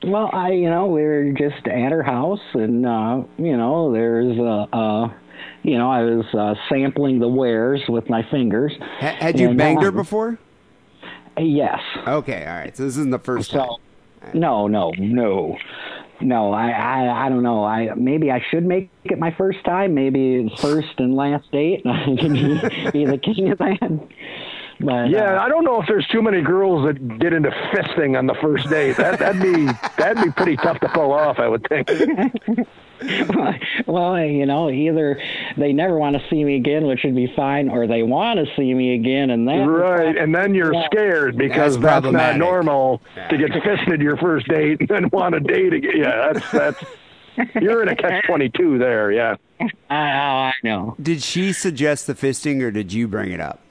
[0.04, 4.38] Well, I, you know, we were just at her house, and uh, you know, there's
[4.40, 5.10] uh, uh,
[5.64, 8.74] you know, I was uh, sampling the wares with my fingers.
[8.80, 10.39] Ha- had you banged her uh, before?
[11.38, 11.80] Yes.
[12.07, 12.76] Okay, all right.
[12.76, 13.70] So this isn't the first time.
[13.70, 15.57] So, no, no, no,
[16.20, 16.51] no.
[16.53, 17.64] I, I, I don't know.
[17.64, 19.93] I maybe I should make it my first time.
[19.93, 21.84] Maybe it's first and last date.
[21.86, 24.07] I can be, be the king of that.
[24.80, 28.18] But Yeah, uh, I don't know if there's too many girls that get into fisting
[28.18, 28.97] on the first date.
[28.97, 29.66] That that'd be
[29.97, 31.88] that'd be pretty tough to pull off, I would think.
[33.88, 35.22] well, you know, either
[35.58, 38.45] they never want to see me again, which would be fine, or they want to
[38.56, 40.86] see me again, and that Right, and then you're Yeah.
[40.88, 42.39] scared because That's that's, not problematic.
[42.39, 45.91] normal to get fisted your first date and then want to date again.
[45.97, 46.84] Yeah, that's that's
[47.62, 49.12] you're in a catch twenty two there.
[49.12, 49.36] Yeah.
[49.89, 50.95] I, I know.
[51.02, 53.62] Did she suggest the fisting, or did you bring it up?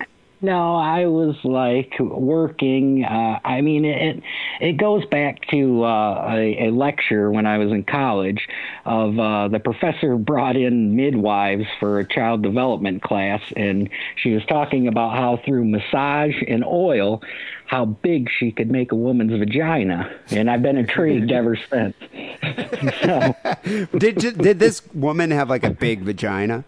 [0.42, 3.04] No, I was like working.
[3.04, 4.22] Uh, I mean, it
[4.60, 8.48] it goes back to uh, a, a lecture when I was in college.
[8.86, 14.44] Of uh, the professor brought in midwives for a child development class, and she was
[14.46, 17.22] talking about how through massage and oil,
[17.66, 21.94] how big she could make a woman's vagina, and I've been intrigued ever since.
[23.02, 23.36] so,
[23.98, 26.64] Did did this woman have like a big vagina?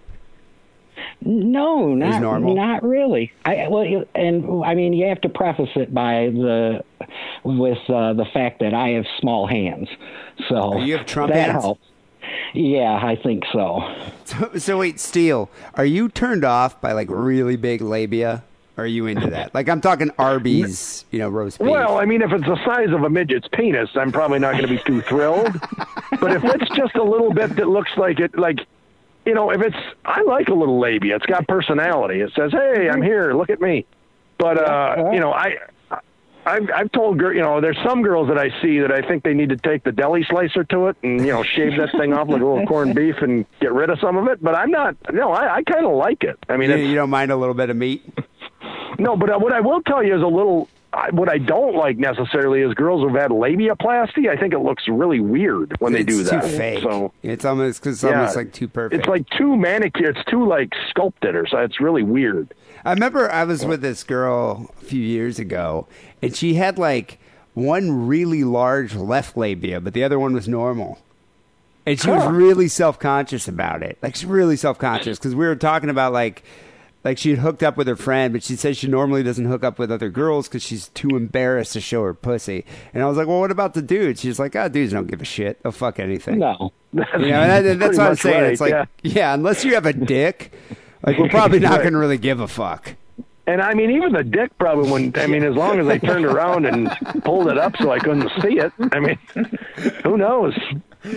[1.25, 2.55] No, not normal?
[2.55, 3.33] not really.
[3.45, 6.85] I well, and I mean, you have to preface it by the
[7.45, 9.89] with uh, the fact that I have small hands.
[10.49, 11.63] So Oh, you have Trump that hands?
[11.63, 11.87] helps.
[12.55, 13.81] Yeah, I think so.
[14.25, 18.45] So, so wait, Steele, are you turned off by like really big labia?
[18.79, 19.55] Are you into that?
[19.55, 21.69] Like I'm talking Arby's, you know, roast beef.
[21.69, 24.63] Well, I mean, if it's the size of a midget's penis, I'm probably not going
[24.67, 25.53] to be too thrilled.
[26.21, 28.61] but if it's just a little bit that looks like it, like,
[29.25, 31.17] you know, if it's, I like a little labia.
[31.17, 32.21] It's got personality.
[32.21, 33.35] It says, "Hey, I'm here.
[33.35, 33.87] Look at me."
[34.39, 35.57] But uh, you know, I.
[36.45, 39.23] I've, I've told girl, you know, there's some girls that I see that I think
[39.23, 42.13] they need to take the deli slicer to it and you know shave that thing
[42.13, 44.43] off like a little corned beef and get rid of some of it.
[44.43, 44.97] But I'm not.
[45.13, 46.37] No, I, I kind of like it.
[46.49, 48.03] I mean, you, you don't mind a little bit of meat?
[48.99, 50.69] no, but uh, what I will tell you is a little.
[50.95, 54.29] I, what I don't like necessarily is girls who've had labiaplasty.
[54.29, 56.43] I think it looks really weird when they it's do that.
[56.43, 56.83] too fake.
[56.83, 59.01] So it's almost because it's yeah, almost like too perfect.
[59.01, 60.17] It's like too manicured.
[60.17, 62.53] It's too like sculpted, or so it's really weird.
[62.85, 65.87] I remember I was with this girl a few years ago,
[66.21, 67.19] and she had like
[67.55, 70.99] one really large left labia, but the other one was normal.
[71.85, 73.99] And she was really self conscious about it.
[74.03, 76.45] Like she's really self conscious because we were talking about like,
[77.05, 79.65] like she had hooked up with her friend, but she says she normally doesn't hook
[79.65, 82.65] up with other girls because she's too embarrassed to show her pussy.
[82.95, 84.21] And I was like, well, what about the dudes?
[84.21, 85.63] She's like, oh, dudes don't give a shit.
[85.63, 86.39] They'll fuck anything.
[86.39, 88.43] No, You know, and that, that's what I'm saying.
[88.43, 88.85] right, it's like, yeah.
[89.03, 89.35] yeah.
[89.35, 90.53] unless you have a dick,
[91.05, 92.95] like we're probably not going to really give a fuck.
[93.45, 95.19] And I mean, even the dick probably wouldn't.
[95.19, 96.89] I mean, as long as they turned around and
[97.25, 98.73] pulled it up so I couldn't see it.
[98.93, 99.19] I mean,
[100.05, 100.57] who knows?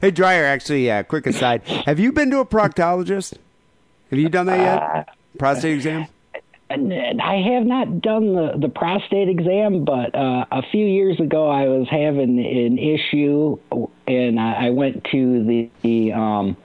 [0.00, 1.62] Hey, Dryer, actually, uh, quick aside.
[1.86, 3.34] Have you been to a proctologist?
[4.12, 5.08] Have you done that yet?
[5.38, 6.06] Prostate exam?
[6.68, 11.68] I have not done the, the prostate exam, but uh, a few years ago I
[11.68, 13.56] was having an issue,
[14.06, 16.58] and I, I went to the, the um,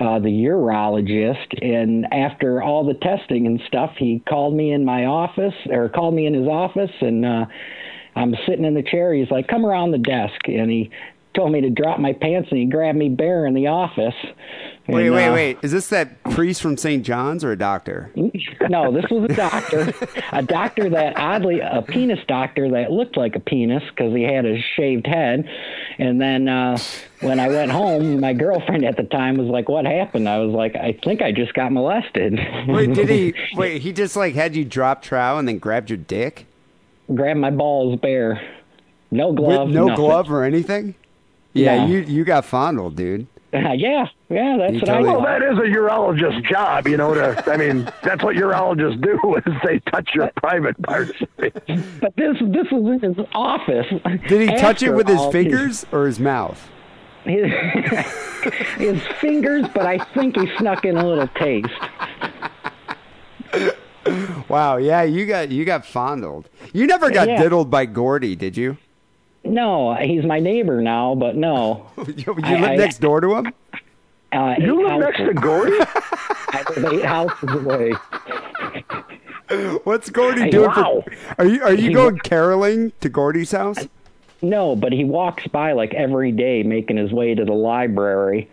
[0.00, 5.04] uh, the urologist, and after all the testing and stuff, he called me in my
[5.04, 7.44] office or called me in his office, and uh,
[8.16, 9.12] I'm sitting in the chair.
[9.12, 10.90] He's like, "Come around the desk," and he
[11.34, 14.14] told me to drop my pants, and he grabbed me bare in the office.
[14.86, 15.58] Wait, And, wait, uh, wait.
[15.62, 17.02] Is this that priest from St.
[17.04, 18.10] John's or a doctor?
[18.68, 19.94] no, this was a doctor,
[20.30, 24.44] a doctor that oddly, a penis doctor that looked like a penis because he had
[24.44, 25.48] a shaved head.
[25.98, 26.76] And then uh,
[27.20, 30.52] when I went home, my girlfriend at the time was like, "What happened?" I was
[30.54, 33.32] like, "I think I just got molested." Wait, did he?
[33.54, 36.46] Wait, he just like had you drop trow and then grabbed your dick
[37.14, 38.40] Grab my balls bare,
[39.10, 40.04] no glove, with no nothing.
[40.04, 40.94] glove or anything?
[41.52, 41.86] Yeah, No.
[41.86, 43.26] you you got fondled, dude.
[43.76, 47.14] yeah, yeah, that's You what totally- I Well, that is a urologist's job, you know.
[47.14, 51.12] To I mean, that's what urologists do is they touch your private parts.
[52.00, 53.86] But this this was in his office.
[54.28, 56.68] Did he touch it with his all fingers or his mouth?
[57.24, 57.50] His,
[58.76, 61.68] his fingers, but I think he snuck in a little taste.
[64.48, 66.48] Wow, yeah, you got you got fondled.
[66.72, 67.40] You never got Yeah.
[67.42, 68.76] diddled by Gordy, did you?
[69.44, 71.86] No, he's my neighbor now, but no.
[72.06, 73.52] You, you I- live I- next door to him?
[74.32, 75.76] Uh, You eight live next to Gordy?
[75.80, 77.92] I live eight houses away.
[79.84, 80.66] What's Gordy Hey, doing?
[80.68, 81.04] wow.
[81.04, 83.86] For, are you are you He- going caroling to Gordy's house?
[84.42, 88.48] No, but he walks by like every day, making his way to the library.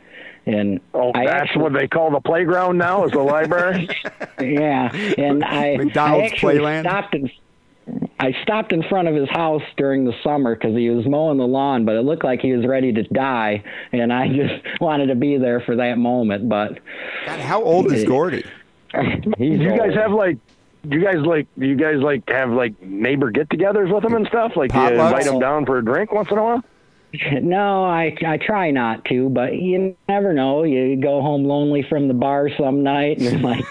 [0.45, 3.89] And Oh, I that's actually, what they call the playground now, is the library.
[4.39, 4.93] yeah.
[5.17, 6.81] And I, McDonald's I actually Playland?
[6.81, 7.31] stopped in.
[8.19, 11.47] I stopped in front of his house during the summer because he was mowing the
[11.47, 15.15] lawn, but it looked like he was ready to die, and I just wanted to
[15.15, 16.47] be there for that moment.
[16.47, 16.79] But
[17.25, 18.43] God, how old is Gordy?
[19.37, 19.97] he's Do you guys old.
[19.97, 20.37] have like?
[20.87, 21.47] Do you guys like?
[21.57, 24.53] Do you guys like have like neighbor get-togethers with them and stuff?
[24.55, 26.63] Like you invite them down for a drink once in a while?
[27.41, 30.63] No, I I try not to, but you never know.
[30.63, 33.65] You go home lonely from the bar some night, and you're like,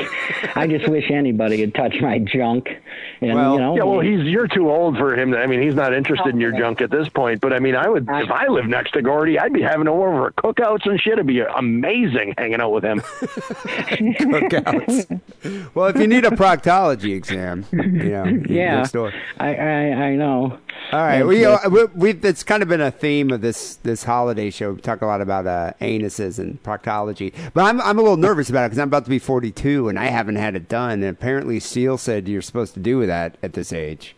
[0.57, 2.69] I just wish anybody would touch my junk.
[3.23, 5.31] And Well- you know, Yeah, well, he's you're too old for him.
[5.33, 7.41] To, I mean, he's not interested in your junk at this point.
[7.41, 9.89] But I mean, I would if I lived next to Gordy, I'd be having him
[9.89, 11.15] over for cookouts and shit.
[11.15, 13.01] It'd be amazing hanging out with him.
[14.21, 15.21] Cookouts.
[15.75, 19.13] well, if you need a proctology exam, you know, yeah, next door.
[19.39, 19.73] I, I
[20.11, 20.59] I know.
[20.93, 23.77] All right, we, so- uh, we we've it's kind of been a theme of this
[23.77, 24.73] this holiday show.
[24.73, 28.51] We talk a lot about uh, anuses and proctology, but I'm I'm a little nervous
[28.51, 31.03] about it because I'm about to be 42 and I haven't had it done.
[31.03, 34.17] And apparently, Steele said you're supposed to do that at this age.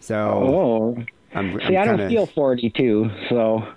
[0.00, 3.68] So Oh, I'm, see, I I'm don't kinda- feel 42, so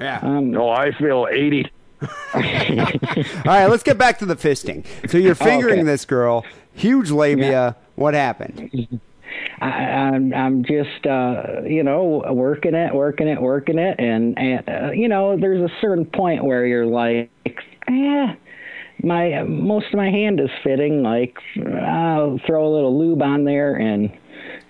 [0.00, 0.20] Yeah.
[0.22, 1.70] um, No, I feel 80.
[2.34, 4.84] All right, let's get back to the fisting.
[5.10, 5.82] So you're fingering Okay.
[5.84, 6.44] this girl,
[6.74, 7.76] huge labia.
[7.96, 9.00] What happened?
[9.60, 14.68] I, I'm I'm just uh, you know working it, working it, working it, and, and
[14.68, 17.30] uh, you know there's a certain point where you're like,
[17.88, 18.34] eh,
[19.02, 21.02] my most of my hand is fitting.
[21.02, 24.10] Like I'll throw a little lube on there, and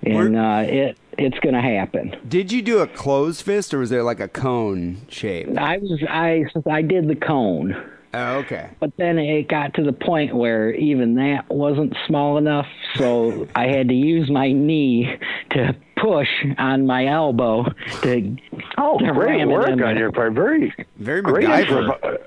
[0.03, 2.15] and uh, it it's gonna happen.
[2.29, 5.49] Did you do a closed fist or was there like a cone shape?
[5.59, 7.75] I was I I did the cone.
[8.15, 8.69] Oh, okay.
[8.79, 13.69] But then it got to the point where even that wasn't small enough, so I
[13.69, 15.17] had to use my knee
[15.53, 17.65] to push on my elbow
[18.03, 18.37] to.
[18.77, 19.99] Oh, to great ram it work in on there.
[19.99, 20.35] your part.
[20.35, 21.47] Very, Very great.
[21.47, 22.19] MacGyver.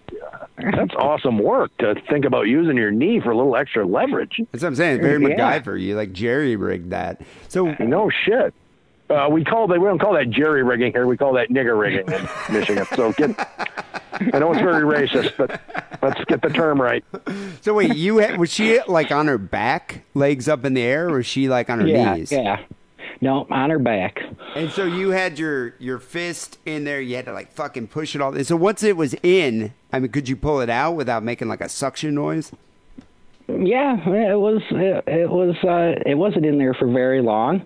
[0.58, 4.42] That's awesome work to think about using your knee for a little extra leverage.
[4.52, 5.02] That's what I'm saying.
[5.02, 5.60] Very Yeah.
[5.60, 5.80] MacGyver.
[5.80, 7.22] You like jerry rigged that.
[7.50, 8.54] So No shit.
[9.10, 11.06] Uh, we call that we don't call that jerry rigging here.
[11.06, 12.86] We call that nigger rigging in Michigan.
[12.96, 13.36] So get.
[14.34, 15.62] I know it's very racist, but
[16.02, 17.04] let's get the term right.
[17.62, 21.10] So wait, you had, was she like on her back, legs up in the air,
[21.10, 22.32] or was she like on her Yeah, knees?
[22.32, 22.64] yeah.
[23.22, 24.20] No, on her back.
[24.56, 27.00] And so you had your your fist in there.
[27.02, 28.34] You had to like fucking push it all.
[28.44, 31.62] So once it was in, I mean, could you pull it out without making like
[31.62, 32.52] a suction noise?
[33.48, 34.62] Yeah, it was.
[34.72, 35.56] It, it was.
[35.64, 37.64] Uh, it wasn't in there for very long.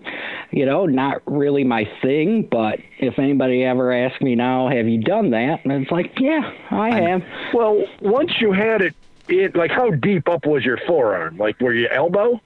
[0.50, 2.48] You know, not really my thing.
[2.50, 5.64] But if anybody ever asks me now, have you done that?
[5.64, 7.22] And it's like, yeah, I have.
[7.54, 8.94] Well, once you had it,
[9.28, 11.38] it like how deep up was your forearm?
[11.38, 12.40] Like were your elbow?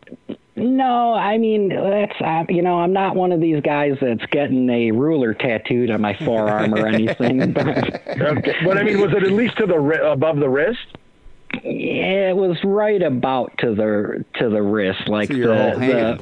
[0.57, 4.71] No, I mean that's uh, you know I'm not one of these guys that's getting
[4.71, 7.53] a ruler tattooed on my forearm or anything.
[7.53, 7.67] But
[8.21, 8.55] Okay.
[8.65, 10.97] But I mean, was it at least to the ri- above the wrist?
[11.63, 15.79] Yeah, it was right about to the to the wrist, like So your the, whole
[15.79, 16.21] hand.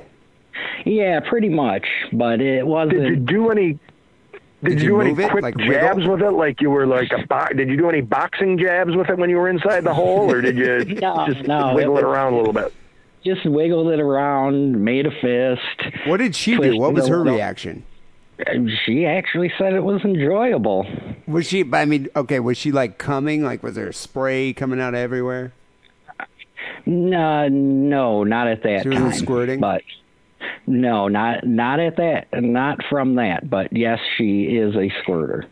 [0.84, 1.86] the yeah, pretty much.
[2.12, 3.00] But it wasn't.
[3.00, 3.78] Did you do any?
[4.62, 6.12] Did, Did you you do any move it, quick like jabs wiggle?
[6.12, 6.30] with it?
[6.32, 9.28] Like you were like a bo- Did you do any boxing jabs with it when
[9.30, 12.34] you were inside the hole, or did you No, just no, wiggle it it around
[12.34, 12.72] a little bit?
[13.24, 15.96] just wiggled it around, made a fist.
[16.08, 16.76] What did she do?
[16.78, 17.34] What was her little.
[17.34, 17.84] reaction?
[18.46, 20.86] And She actually said it was enjoyable.
[21.26, 21.64] Was she?
[21.72, 23.42] I mean, okay, was she like coming?
[23.42, 25.52] Like, was there spray coming out everywhere?
[26.86, 29.18] No, uh, no, not at that She wasn't time.
[29.20, 29.60] squirting?
[29.60, 29.82] but
[30.66, 33.48] no, not not at that, not from that.
[33.48, 35.46] But yes, she is a squirter.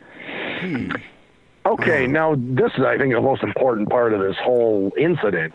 [1.67, 5.53] Okay, now this is, I think, the most important part of this whole incident.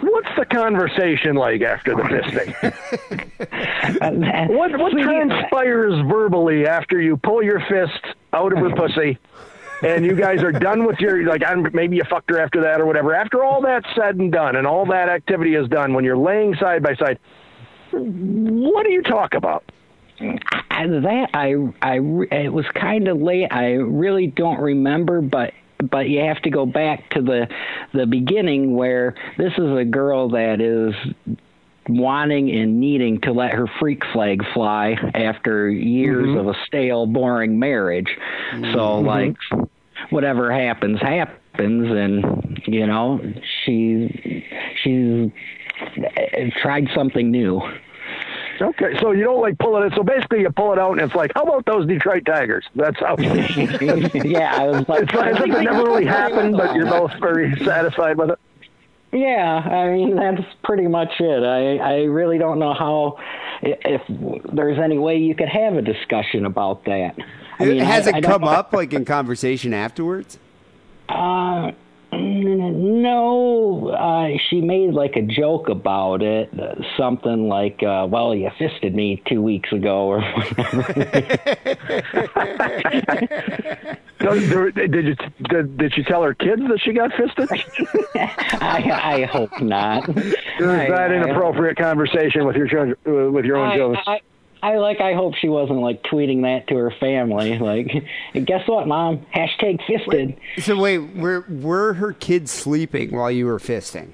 [0.00, 2.74] What's the conversation like after the fisting?
[4.48, 9.18] What what transpires verbally after you pull your fist out of her pussy,
[9.82, 11.42] and you guys are done with your like?
[11.42, 13.14] I Maybe you fucked her after that or whatever.
[13.14, 16.54] After all that's said and done, and all that activity is done, when you're laying
[16.56, 17.18] side by side,
[17.90, 19.64] what do you talk about?
[20.20, 21.94] And that I I
[22.30, 23.48] it was kind of late.
[23.50, 25.54] I really don't remember, but
[25.90, 27.48] but you have to go back to the
[27.94, 30.94] the beginning where this is a girl that is
[31.88, 37.58] wanting and needing to let her freak flag fly after years of a stale boring
[37.58, 38.14] marriage.
[38.74, 39.36] So like
[40.10, 43.20] whatever happens happens and you know
[43.64, 44.10] she's
[44.82, 45.30] she's
[45.80, 47.60] uh, tried something new
[48.60, 49.92] Okay, so you don't like pull it.
[49.96, 52.64] So basically, you pull it out, and it's like, how about those Detroit Tigers?
[52.74, 53.16] That's how.
[53.18, 57.12] it's yeah, I was like, like as if it never really happened, but you're both
[57.20, 58.38] very satisfied with it.
[59.10, 61.42] Yeah, I mean that's pretty much it.
[61.42, 63.16] I I really don't know how
[63.62, 64.02] if
[64.52, 67.14] there's any way you could have a discussion about that.
[67.58, 70.38] I mean, Has I- it I don't come up like in conversation afterwards?
[71.08, 71.74] Uh, n-
[72.70, 78.50] no, uh, she made like a joke about it, uh, something like, uh, "Well, you
[78.58, 80.22] fisted me two weeks ago," or
[84.20, 84.34] So,
[84.70, 85.16] did you
[85.48, 87.48] did, did she tell her kids that she got fisted?
[88.60, 90.08] I, I hope not.
[90.08, 94.02] Is that inappropriate conversation with your children, uh, with your own I, children?
[94.06, 94.20] I,
[94.62, 95.00] I like.
[95.00, 97.58] I hope she wasn't like tweeting that to her family.
[97.58, 97.92] Like,
[98.44, 99.24] guess what, mom?
[99.34, 100.38] Hashtag fisted.
[100.58, 104.10] So wait, were were her kids sleeping while you were fisting?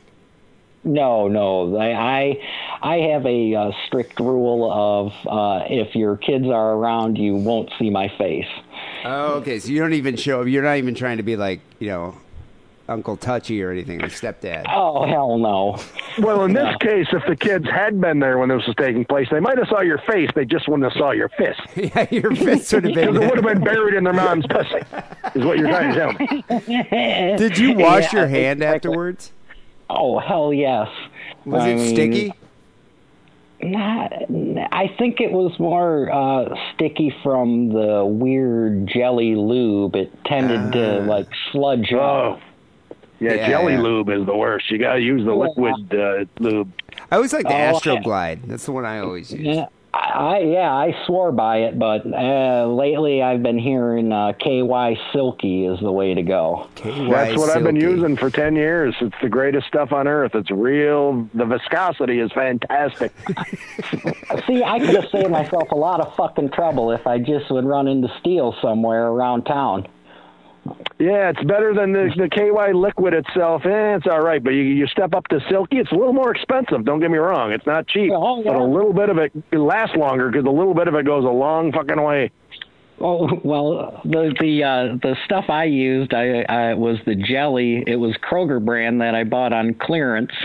[0.84, 1.76] No, no.
[1.78, 2.40] I I,
[2.82, 7.70] I have a uh, strict rule of uh, if your kids are around, you won't
[7.78, 8.48] see my face.
[9.04, 9.58] Oh, okay.
[9.58, 10.42] So you don't even show.
[10.42, 12.16] You're not even trying to be like, you know,
[12.86, 14.64] Uncle Touchy or anything, or stepdad.
[14.68, 15.78] Oh hell no.
[16.18, 19.26] Well, in this case, if the kids had been there when this was taking place,
[19.30, 20.28] they might have saw your face.
[20.34, 21.60] They just wouldn't have saw your fist.
[21.76, 23.28] yeah, your fist would have Because it been.
[23.28, 24.80] would have been buried in their mom's pussy.
[25.34, 27.36] Is what you're trying to tell me.
[27.38, 28.90] Did you wash Yeah, your hand exactly.
[28.90, 29.32] afterwards?
[29.88, 30.88] Oh hell yes.
[31.46, 32.32] Was I it mean, sticky?
[33.62, 34.12] Not,
[34.72, 39.96] I think it was more uh, sticky from the weird jelly lube.
[39.96, 41.98] It tended to like sludge Oh.
[42.34, 42.40] up.
[43.20, 43.80] Yeah, Yeah, jelly yeah.
[43.82, 44.70] lube is the worst.
[44.70, 46.72] You got to use the liquid uh, lube.
[47.10, 48.46] I always like the Oh, Astroglide.
[48.46, 49.42] That's the one I always use.
[49.56, 54.32] Yeah, I, I yeah, I swore by it, but uh, lately I've been hearing uh,
[54.40, 56.68] KY Silky is the way to go.
[56.74, 58.94] KY That's what I've been using for 10 years.
[59.00, 60.34] It's the greatest stuff on earth.
[60.34, 61.28] It's real.
[61.34, 63.12] The viscosity is fantastic.
[64.46, 67.64] See, I could have saved myself a lot of fucking trouble if I just would
[67.64, 69.86] run into Steele somewhere around town.
[70.98, 73.66] Yeah, it's better than the, the KY liquid itself.
[73.66, 76.34] Eh, it's all right, but you, you step up to Silky, it's a little more
[76.34, 76.84] expensive.
[76.84, 77.52] Don't get me wrong.
[77.52, 78.52] It's not cheap, Oh, yeah.
[78.52, 81.04] but a little bit of it, it lasts longer because a little bit of it
[81.04, 82.30] goes a long fucking way.
[83.00, 87.82] Oh well, the the uh, the stuff I used, I, I was the jelly.
[87.84, 90.30] It was Kroger brand that I bought on clearance.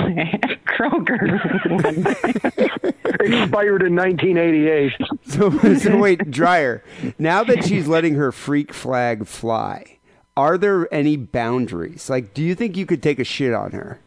[0.65, 1.29] Kroger.
[3.21, 4.91] Expired in 1988.
[5.25, 6.83] So, so wait, Dryer.
[7.19, 9.98] Now that she's letting her freak flag fly,
[10.39, 12.09] are there any boundaries?
[12.09, 13.99] Like, do you think you could take a shit on her?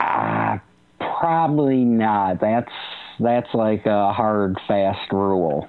[0.00, 0.58] Uh,
[0.98, 2.40] probably not.
[2.40, 2.72] That's
[3.20, 5.68] that's like a hard, fast rule.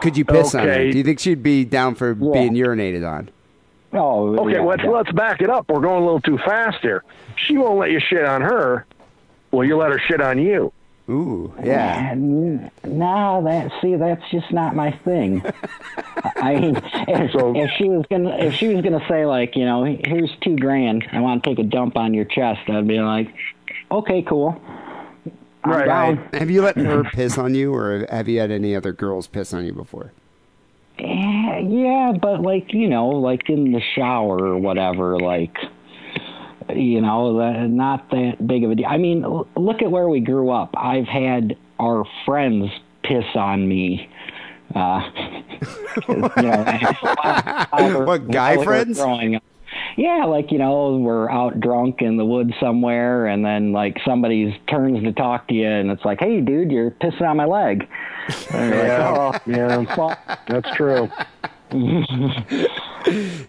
[0.00, 0.90] Could you piss on her?
[0.90, 2.32] Do you think she'd be down for Yeah.
[2.32, 3.28] being urinated on?
[3.92, 4.90] Oh, Okay, yeah, let's yeah.
[4.90, 5.68] let's back it up.
[5.68, 7.04] We're going a little too fast here.
[7.36, 8.86] She won't let you shit on her.
[9.50, 10.72] Will you let her shit on you?
[11.10, 12.10] Ooh, yeah.
[12.12, 15.42] N- No, that see, that's just not my thing.
[16.36, 16.76] I mean,
[17.08, 20.30] if, So- if she was gonna, if she was gonna say like, you know, here's
[20.42, 23.34] two grand, I want to take a dump on your chest, I'd be like,
[23.90, 24.60] okay, cool.
[25.64, 26.34] I'm Right.
[26.34, 29.52] Have you let her piss on you, or have you had any other girls piss
[29.52, 30.12] on you before?
[30.98, 35.56] Eh, Yeah, but like you know, like in the shower or whatever, like
[36.74, 38.86] you know, not that big of a deal.
[38.86, 39.24] I mean,
[39.56, 40.74] look at where we grew up.
[40.76, 42.70] I've had our friends
[43.02, 44.08] piss on me.
[44.74, 45.10] Uh,
[46.08, 46.24] you know,
[48.04, 48.98] What, guy while we were friends?
[49.96, 54.60] Yeah, like you know, we're out drunk in the woods somewhere, and then like somebody
[54.68, 57.88] turns to talk to you, and it's like, "Hey, dude, you're pissing on my leg."
[58.52, 60.16] You're like, oh, Yeah, well,
[60.46, 61.10] that's true.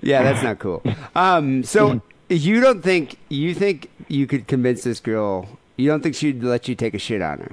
[0.01, 0.81] Yeah, that's not cool.
[1.15, 5.47] Um, so you don't think you think you could convince this girl?
[5.77, 7.51] You don't think she'd let you take a shit on her?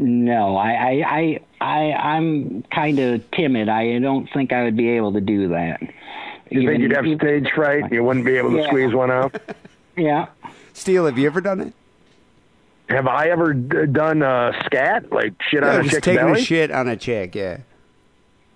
[0.00, 3.68] No, I, I, I, I I'm kind of timid.
[3.68, 5.80] I don't think I would be able to do that.
[6.50, 7.90] You think you'd have even- stage fright?
[7.92, 8.66] You wouldn't be able to Yeah.
[8.68, 9.34] squeeze one out?
[9.96, 10.26] Yeah.
[10.74, 11.72] Steele, have you ever done it?
[12.88, 15.10] Have I ever d- done uh, scat?
[15.10, 16.40] Like shit Yeah, on a just chick's taking belly?
[16.40, 17.34] a shit on a chick.
[17.34, 17.58] Yeah.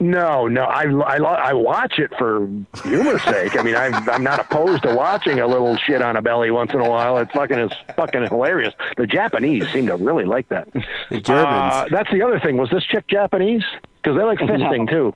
[0.02, 0.64] No, no.
[0.64, 2.48] I, I, I watch it for
[2.82, 3.56] humor's sake.
[3.56, 6.72] I mean, I'm, I'm not opposed to watching a little shit on a belly once
[6.74, 7.18] in a while.
[7.18, 8.74] It's fucking is fucking hilarious.
[8.96, 10.72] The Japanese seem to really like that.
[10.72, 11.72] The Germans.
[11.72, 12.56] Uh, that's the other thing.
[12.56, 13.62] Was this chick Japanese?
[14.02, 15.14] Because they like fisting too.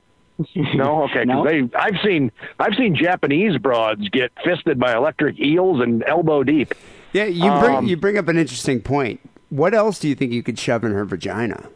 [0.76, 1.24] No, okay.
[1.24, 1.44] No.
[1.44, 2.30] they, I've seen,
[2.60, 6.74] I've seen Japanese broads get fisted by electric eels and elbow deep.
[7.12, 9.18] yeah, you bring um, you bring up an interesting point.
[9.48, 11.70] What else do you think you could shove in her vagina?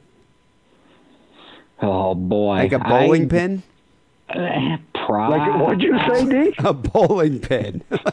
[1.83, 2.57] Oh boy.
[2.57, 3.63] Like a bowling I, pin?
[4.29, 6.55] Uh, pro- Like, what'd you say, D?
[6.59, 7.83] A bowling pin.
[7.91, 8.05] It'd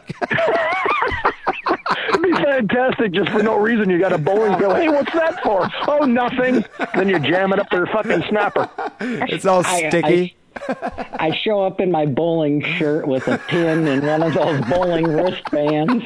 [2.24, 3.90] be fantastic just for no reason.
[3.90, 4.72] You got a bowling pin.
[4.72, 5.70] Hey, what's that for?
[5.88, 6.66] Oh, nothing.
[6.96, 8.70] Then you jam it up their fucking snapper.
[9.00, 10.36] it's all I- sticky.
[10.70, 15.06] I show up in my bowling shirt with a pin and one of those bowling
[15.06, 16.04] wristbands.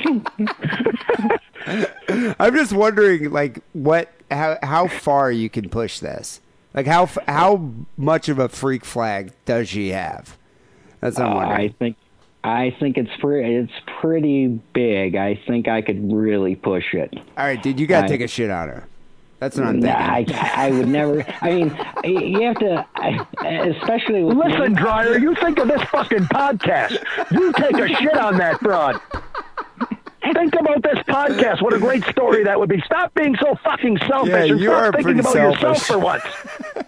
[2.37, 6.41] I'm just wondering, like, what, how, how far you can push this?
[6.73, 10.37] Like, how, how much of a freak flag does she have?
[11.01, 11.69] That's what I'm Uh, wondering.
[11.69, 11.97] I think
[12.43, 15.15] I think it's pretty it's pretty big.
[15.15, 17.13] I think I could really push it.
[17.37, 18.87] All right, dude, you gotta take a shit on her.
[19.39, 20.35] That's what I'm Nah, thinking.
[20.35, 21.25] I, I would never.
[21.41, 22.85] I mean, you have to,
[23.75, 27.03] especially with Listen, Dryer, you think of this fucking podcast.
[27.31, 29.01] You take a shit on that broad.
[30.23, 31.61] Think about this podcast.
[31.61, 32.79] What a great story that would be.
[32.85, 35.97] Stop being so fucking selfish Yeah, and you start are thinking pretty about yourself for
[35.99, 36.23] once.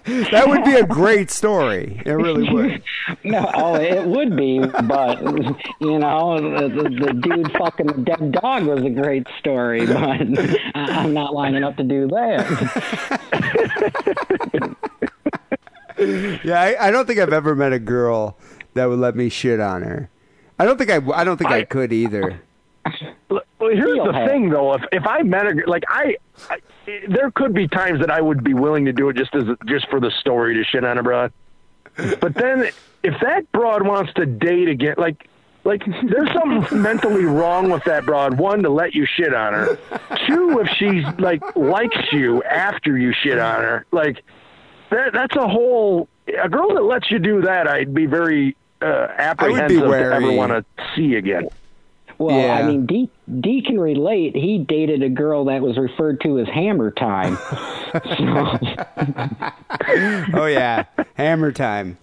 [0.32, 2.02] that would be a great story.
[2.06, 2.84] It really would.
[3.26, 5.22] No, oh, it would be, but
[5.82, 9.98] you know, the, the, the dude fucking the dead dog was a great story, but
[9.98, 12.48] I- I'm not lining up to do that.
[16.44, 18.38] Yeah, I, I don't think I've ever met a girl
[18.74, 20.10] that would let me shit on her.
[20.60, 20.98] I don't think I.
[21.14, 22.42] I don't think I, I- could either.
[23.64, 24.74] Well, here's the thing, though.
[24.74, 26.18] If if I met a like I,
[26.50, 26.60] I,
[27.08, 29.90] there could be times that I would be willing to do it just as just
[29.90, 31.32] for the story to shit on a broad.
[31.96, 32.70] But then,
[33.04, 35.30] if that broad wants to date again, like
[35.64, 38.38] like there's something mentally wrong with that broad.
[38.38, 39.78] One, to let you shit on her.
[40.28, 44.24] Two, if she's like likes you after you shit on her, like
[44.90, 46.10] that that's a whole.
[46.42, 50.52] A girl that lets you do that, I'd be very uh, apprehensive to ever want
[50.52, 51.50] to see again.
[52.18, 52.54] Well, Yeah.
[52.60, 53.10] I mean, D,
[53.40, 54.36] D can relate.
[54.36, 57.38] He dated a girl that was referred to as Hammer Time.
[60.36, 60.86] Oh yeah,
[61.16, 61.98] hammer time.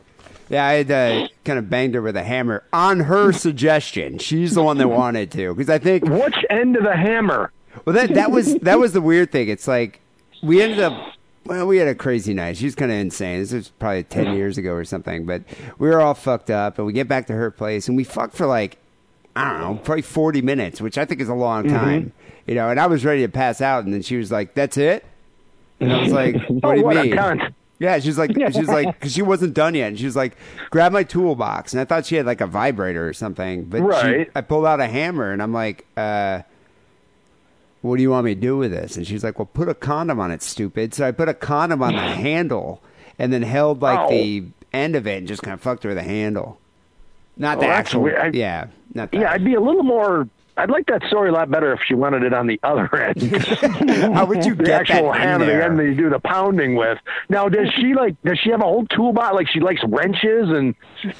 [0.48, 4.18] Yeah, I had uh, kind of banged her with a hammer on her suggestion.
[4.18, 7.52] She's the one that wanted to because I think Which end of the hammer?
[7.84, 9.48] well that that was that was the weird thing.
[9.48, 10.00] It's like
[10.42, 11.14] we ended up.
[11.46, 12.58] Well, we had a crazy night.
[12.58, 13.40] She was kind of insane.
[13.40, 15.24] This was probably ten years ago or something.
[15.24, 15.42] But
[15.78, 18.36] we were all fucked up, and we get back to her place, and we fucked
[18.36, 18.76] for like
[19.40, 22.12] I don't know, probably forty minutes, which I think is a long time.
[22.46, 24.76] You know, and I was ready to pass out, and then she was like, "That's
[24.76, 25.04] it,"
[25.78, 28.86] and I was like, "What Oh, do you what mean?" Yeah, she's like, she's like,
[28.98, 29.88] because she wasn't done yet.
[29.88, 30.36] And she was like,
[30.68, 33.64] grab my toolbox, and I thought she had like a vibrator or something.
[33.64, 36.42] But she- I pulled out a hammer, and I'm like, uh,
[37.82, 38.96] what do you want me to do with this?
[38.98, 40.92] And she's like, well, put a condom on it, stupid.
[40.92, 42.82] So I put a condom on the handle,
[43.18, 44.08] and then held like Ow.
[44.10, 46.59] the end of it, and just kind of fucked her with the handle.
[47.40, 48.06] Not the Oh, that's actual.
[48.06, 49.20] I- yeah, not that.
[49.20, 50.28] Yeah, I'd be a little more.
[50.56, 53.22] I'd like that story a lot better if she wanted it on the other end.
[54.14, 56.74] How would you the get actual that hammer, the end that you do the pounding
[56.76, 56.98] with.
[57.30, 58.20] Now, does she like?
[58.22, 59.34] Does she have a whole toolbox?
[59.34, 60.74] Like she likes wrenches and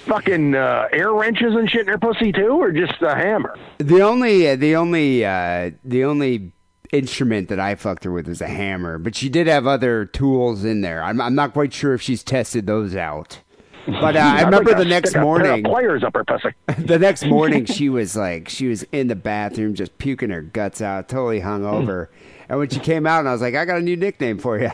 [0.04, 3.56] fucking uh, air wrenches and shit in her pussy too, or just a hammer?
[3.78, 6.52] The only, the only, uh, the only
[6.92, 10.64] instrument that I fucked her with was a hammer, but she did have other tools
[10.64, 11.02] in there.
[11.02, 13.38] I'm, I'm not quite sure if she's tested those out.
[13.86, 15.64] But uh, I remember the next a pair of morning.
[15.64, 16.50] pliers up her pussy.
[16.78, 20.80] The next morning, she was like, she was in the bathroom, just puking her guts
[20.80, 22.08] out, totally hungover.
[22.48, 24.58] And when she came out, and I was like, I got a new nickname for
[24.58, 24.70] you.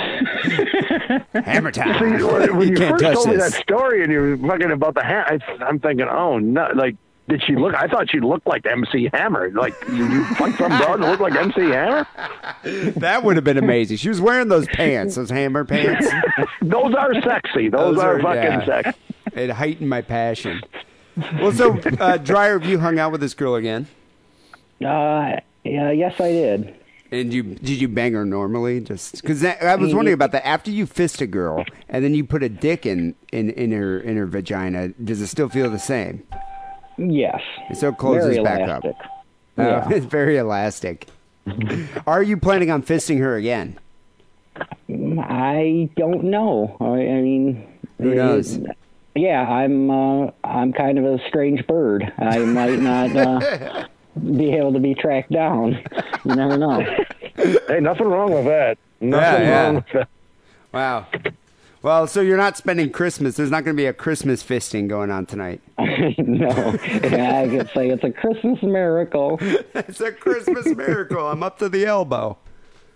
[1.33, 1.93] Hammer time.
[1.99, 4.95] See, when you you can't first told me that story and you were fucking about
[4.95, 6.95] the ham, I, I'm thinking, oh no, like.
[7.29, 7.73] Did she look?
[7.73, 9.49] I thought she looked like MC Hammer.
[9.51, 12.07] Like you, you fucked some broad and looked like MC Hammer.
[12.97, 13.97] That would have been amazing.
[13.97, 16.07] She was wearing those pants, those hammer pants.
[16.61, 17.67] Those are sexy.
[17.67, 18.65] Those, are, fucking yeah.
[18.65, 18.99] sexy.
[19.33, 20.61] It heightened my passion.
[21.41, 23.87] Well, so uh, Dryer, have you hung out with this girl again?
[24.81, 26.75] uh, yeah, yes, I did.
[27.11, 28.79] And you did you bang her normally?
[28.79, 30.47] Just because I was wondering about that.
[30.47, 33.99] After you fist a girl and then you put a dick in in in her
[33.99, 36.23] in her vagina, does it still feel the same?
[36.97, 37.41] Yes.
[37.69, 38.95] And so it closes Very back elastic.
[39.01, 39.09] up.
[39.55, 39.85] Yeah.
[39.85, 41.05] Uh, it's very elastic.
[42.07, 43.77] Are you planning on fisting her again?
[44.89, 46.75] I don't know.
[46.79, 47.67] I, I mean,
[47.99, 48.57] Who knows?
[49.13, 49.91] Yeah, I'm.
[49.91, 52.11] Uh, I'm kind of a strange bird.
[52.17, 53.87] I might not uh,
[54.35, 55.83] be able to be tracked down.
[56.25, 56.83] You never know.
[57.35, 58.79] Hey, nothing wrong with that.
[59.01, 59.63] Nothing yeah.
[59.65, 60.09] wrong with that.
[60.73, 61.05] Wow.
[61.83, 63.35] Well, so you're not spending Christmas.
[63.35, 65.61] There's not going to be a Christmas fisting going on tonight.
[65.77, 69.37] no, yeah, I could say it's a Christmas miracle.
[69.75, 71.27] It's a Christmas miracle.
[71.27, 72.37] I'm up to the elbow.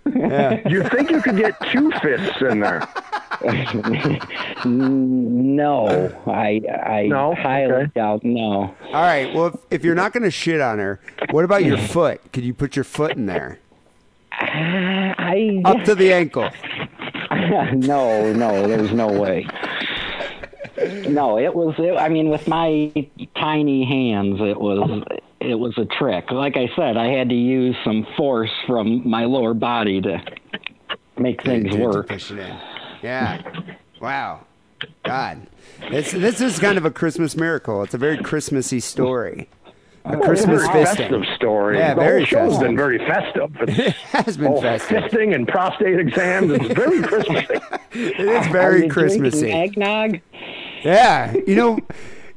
[0.05, 0.61] Yeah.
[0.69, 2.87] You think you could get two fists in there?
[4.65, 6.61] No, I.
[6.85, 7.35] I No?
[7.35, 7.91] highly Okay.
[7.93, 8.23] doubt.
[8.23, 8.73] No.
[8.85, 9.33] All right.
[9.33, 10.99] Well, if, if you're not going to shit on her,
[11.31, 12.21] what about your foot?
[12.31, 13.59] Could you put your foot in there?
[14.31, 15.61] I.
[15.65, 16.49] Up to the ankle.
[17.75, 19.45] no, no, there's no way.
[21.09, 21.73] No, it was.
[21.79, 22.91] It, I mean, with my
[23.35, 25.03] tiny hands, it was.
[25.39, 26.31] It was a trick.
[26.31, 30.19] Like I said, I had to use some force from my lower body to
[31.17, 32.11] make things To- to work.
[32.11, 32.59] in.
[33.03, 33.41] Yeah.
[34.01, 34.45] Wow.
[35.03, 35.47] God.
[35.91, 37.83] This this is kind of a Christmas miracle.
[37.83, 39.47] It's a very Christmassy story.
[40.09, 40.97] A Christmas very fisting.
[40.97, 41.77] festive story.
[41.77, 42.67] Yeah, the very whole show's festive.
[42.67, 43.55] been very festive.
[43.61, 43.93] It's It
[44.25, 45.03] has been all festive.
[45.03, 46.51] fisting and prostate exams.
[46.51, 47.55] It's very Christmassy.
[47.91, 49.51] It is Are very you drinking Christmassy.
[49.51, 50.19] Eggnog.
[50.83, 51.33] Yeah.
[51.47, 51.79] You know,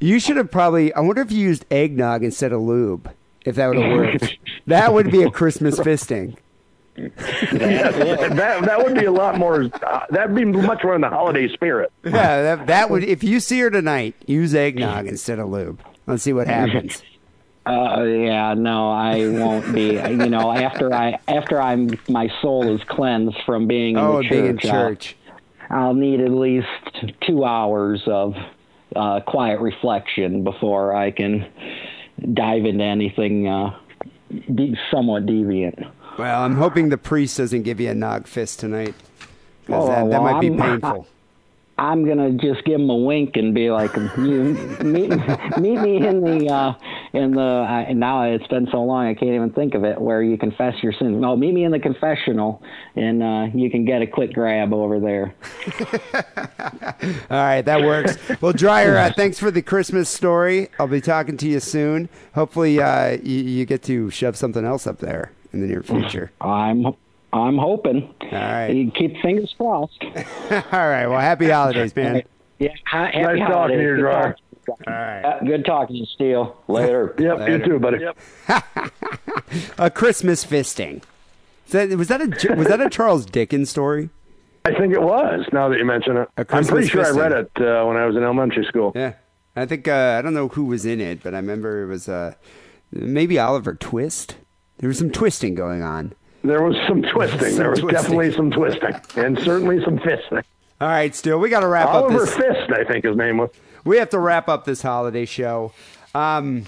[0.01, 0.93] you should have probably.
[0.95, 3.11] I wonder if you used eggnog instead of lube.
[3.45, 6.37] If that would have worked, that would be a Christmas fisting.
[6.97, 9.63] that that would be a lot more.
[9.83, 11.93] Uh, that'd be much more in the holiday spirit.
[12.05, 13.05] Yeah, that, that would.
[13.05, 15.81] If you see her tonight, use eggnog instead of lube.
[16.07, 17.03] Let's see what happens.
[17.71, 19.93] Uh, yeah, no, I won't be.
[19.93, 24.29] You know, after I after I'm my soul is cleansed from being in Oh, the
[24.29, 25.17] being in church,
[25.71, 26.67] I'll- I'll need at least
[27.27, 28.35] two hours of
[28.97, 31.47] uh, quiet reflection before I can
[32.35, 33.79] dive into anything uh,
[34.53, 35.89] de- somewhat deviant.
[36.19, 38.97] Well, I'm hoping the priest doesn't give you a nog fist tonight.
[39.69, 41.07] Oh, that, that well, might be I'm- painful.
[41.81, 45.09] I'm gonna just give him a wink and be like, "You meet,
[45.59, 46.75] meet me in the uh,
[47.15, 50.37] in the now it's been so long I can't even think of it where you
[50.37, 51.19] confess your sins.
[51.19, 52.63] No, meet me in the confessional,
[52.97, 55.35] and uh, you can get a quick grab over there.
[57.31, 58.19] All right, that works.
[58.43, 60.69] Well, Dryer, uh, thanks for the Christmas story.
[60.79, 62.11] I'll be talking to you soon.
[62.35, 66.31] Hopefully, uh, you, you get to shove something else up there in the near future.
[66.43, 66.95] I'm
[67.33, 68.13] I'm hoping.
[68.23, 68.69] All right.
[68.71, 70.01] You keep fingers crossed.
[70.05, 71.07] All right.
[71.07, 72.23] Well, happy holidays, man.
[72.59, 73.77] Yeah, ha- happy Nice talking holidays.
[73.79, 74.37] to you, Good Dryer.
[74.67, 75.23] talking- All right.
[75.25, 76.57] uh, good talking to you, Steele.
[76.69, 77.15] Later.
[77.19, 77.57] Yep, Later.
[77.59, 77.99] you too, buddy.
[79.79, 81.03] A Christmas fisting.
[81.67, 84.11] Is that, was that a was that a Charles Dickens story?
[84.65, 85.47] I think it was.
[85.53, 87.97] Now that you mention it, A I'm Christmas pretty sure I read it uh, when
[87.97, 88.93] I was in elementary school.
[88.95, 89.15] Yeah.
[89.57, 92.09] I think uh, I don't know who was in it, but I remember it was
[92.09, 92.35] uh,
[92.93, 94.37] maybe Oliver Twist.
[94.79, 96.13] There was some twisting going on.
[96.43, 97.41] There was some twisting.
[97.41, 98.03] Some there was twisting.
[98.03, 100.43] definitely some twisting, and certainly some fisting.
[100.81, 102.27] All right, still we got to wrap up Oliver.
[102.27, 103.51] Fist, I think his name was.
[103.85, 105.73] we have to wrap up this holiday show.
[106.15, 106.65] Um,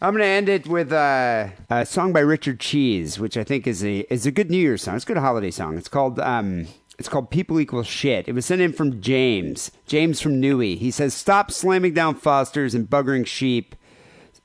[0.00, 3.66] I'm going to end it with uh, a song by Richard Cheese, which I think
[3.66, 4.94] is a is a good New Year's song.
[4.94, 5.76] It's a good holiday song.
[5.76, 6.66] It's called um,
[6.98, 9.72] it's called "People Equal Shit." It was sent in from James.
[9.86, 10.78] James from Newey.
[10.78, 13.74] He says, "Stop slamming down Fosters and buggering sheep."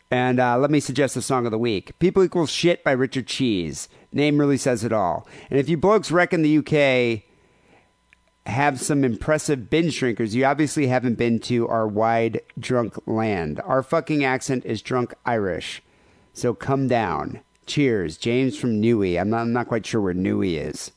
[0.10, 1.98] And uh, let me suggest the song of the week.
[2.00, 3.88] People Equal Shit by Richard Cheese.
[4.12, 5.28] Name really says it all.
[5.50, 7.24] And if you blokes reckon the UK
[8.46, 13.62] have some impressive binge drinkers, you obviously haven't been to our wide drunk land.
[13.64, 15.82] Our fucking accent is drunk Irish.
[16.34, 17.42] So come down.
[17.66, 18.18] Cheers.
[18.18, 19.20] James from Newey.
[19.20, 20.92] I'm not, I'm not quite sure where Newey is.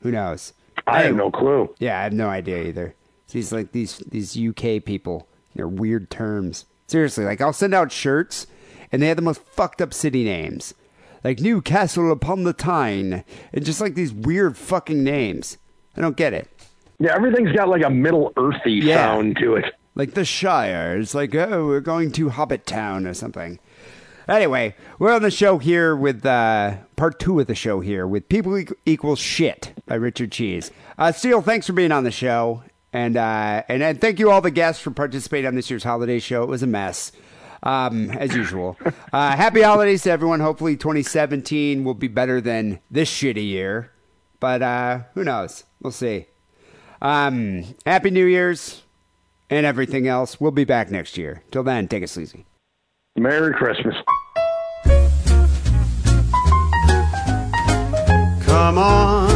[0.00, 0.54] Who knows?
[0.86, 1.74] I have no clue.
[1.78, 2.94] Yeah, I have no idea either.
[3.30, 6.64] These like these these UK people, they're weird terms.
[6.86, 8.46] Seriously, like I'll send out shirts,
[8.90, 10.74] and they have the most fucked up city names,
[11.24, 15.58] like Newcastle upon the Tyne, and just like these weird fucking names.
[15.96, 16.48] I don't get it.
[16.98, 18.96] Yeah, everything's got like a Middle Earthy Yeah.
[18.96, 19.74] sound to it.
[19.94, 23.58] Like the Shire, it's like oh, we're going to Hobbit Town or something.
[24.28, 28.28] Anyway, we're on the show here with uh, part two of the show here with
[28.28, 30.70] People Equ- Equal Shit by Richard Cheese.
[30.96, 32.62] Uh, Steele, thanks for being on the show.
[32.92, 36.18] And, uh, and and thank you all the guests for participating on this year's holiday
[36.20, 36.42] show.
[36.44, 37.10] It was a mess,
[37.62, 38.76] um, as usual.
[39.12, 40.40] Uh, happy holidays to everyone.
[40.40, 43.92] Hopefully, 2017 will be better than this shitty year.
[44.38, 45.64] But uh, who knows?
[45.82, 46.26] We'll see.
[47.02, 48.82] Um, happy New Year's
[49.48, 50.40] and everything else.
[50.40, 51.42] We'll be back next year.
[51.50, 52.46] Till then, take it sleazy.
[53.16, 53.94] Merry Christmas.
[58.44, 59.30] Come on.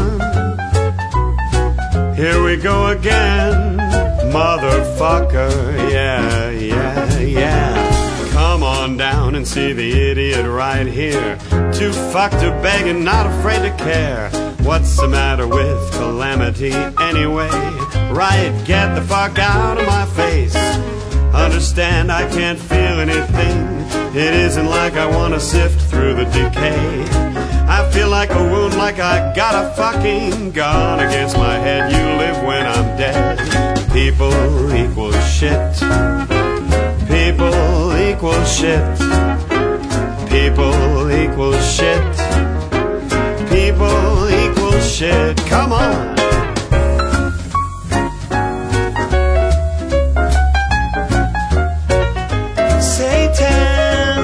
[2.15, 3.77] Here we go again,
[4.33, 5.91] motherfucker.
[5.91, 7.94] Yeah, yeah, yeah.
[8.85, 11.39] On down and see the idiot right here.
[11.73, 14.29] Too fucked to beg and not afraid to care.
[14.61, 16.71] What's the matter with calamity
[17.01, 17.49] anyway?
[18.13, 20.55] Right, get the fuck out of my face.
[21.33, 23.57] Understand I can't feel anything.
[24.15, 27.07] It isn't like I wanna sift through the decay.
[27.67, 31.91] I feel like a wound, like I got a fucking gun against my head.
[31.91, 33.91] You live when I'm dead.
[33.95, 34.31] People
[34.75, 36.34] equal shit.
[37.25, 38.85] People equal shit.
[40.29, 42.05] People equal shit.
[43.49, 45.35] People equal shit.
[45.47, 46.17] Come on.
[52.79, 54.21] Satan.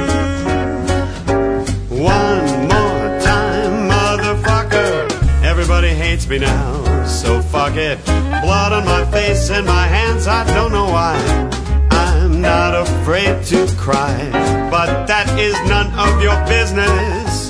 [1.89, 5.43] One more time, motherfucker.
[5.43, 7.99] Everybody hates me now, so fuck it.
[8.05, 11.60] Blood on my face and my hands, I don't know why.
[12.51, 14.19] Not afraid to cry,
[14.73, 17.49] but that is none of your business.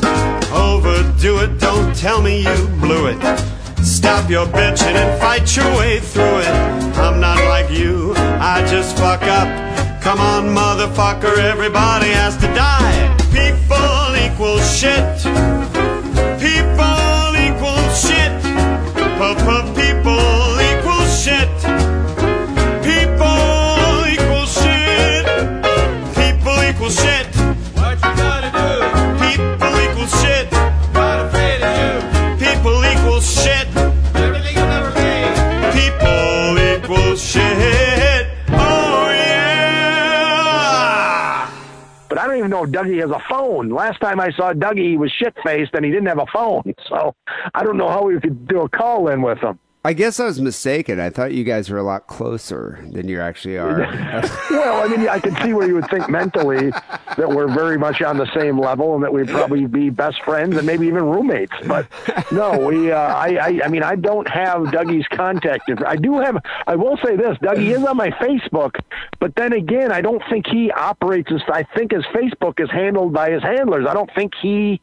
[0.53, 3.19] Overdo it, don't tell me you blew it.
[3.83, 6.55] Stop your bitching and fight your way through it.
[7.01, 8.13] I'm not like you,
[8.53, 9.49] I just fuck up.
[10.03, 13.17] Come on, motherfucker, everybody has to die.
[13.33, 15.70] People equal shit.
[42.71, 43.71] Dougie has a phone.
[43.71, 46.63] Last time I saw Dougie, he was shit faced and he didn't have a phone.
[46.89, 47.15] So
[47.55, 49.59] I don't know how we could do a call in with him.
[49.83, 51.01] I guess I was mistaken.
[51.01, 53.79] I thought you guys were a lot closer than you actually are.
[54.51, 56.71] well, I mean, I can see where you would think mentally
[57.17, 60.59] that we're very much on the same level and that we'd probably be best friends
[60.59, 61.55] and maybe even roommates.
[61.67, 61.89] But
[62.31, 62.93] no, we.
[62.93, 63.61] Uh, I, I.
[63.65, 65.71] I mean, I don't have Dougie's contact.
[65.87, 66.37] I do have.
[66.67, 68.79] I will say this: Dougie is on my Facebook,
[69.19, 71.41] but then again, I don't think he operates as.
[71.51, 73.87] I think his Facebook is handled by his handlers.
[73.89, 74.83] I don't think he.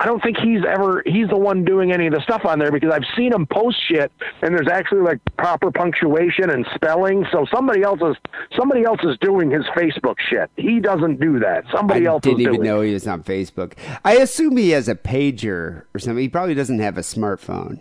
[0.00, 2.70] I don't think he's ever he's the one doing any of the stuff on there
[2.70, 4.12] because I've seen him post shit
[4.42, 7.26] and there's actually like proper punctuation and spelling.
[7.32, 8.16] So somebody else is
[8.56, 10.50] somebody else is doing his Facebook shit.
[10.56, 11.64] He doesn't do that.
[11.74, 13.72] Somebody I else didn't even know he was on Facebook.
[14.04, 16.22] I assume he has a pager or something.
[16.22, 17.80] He probably doesn't have a smartphone.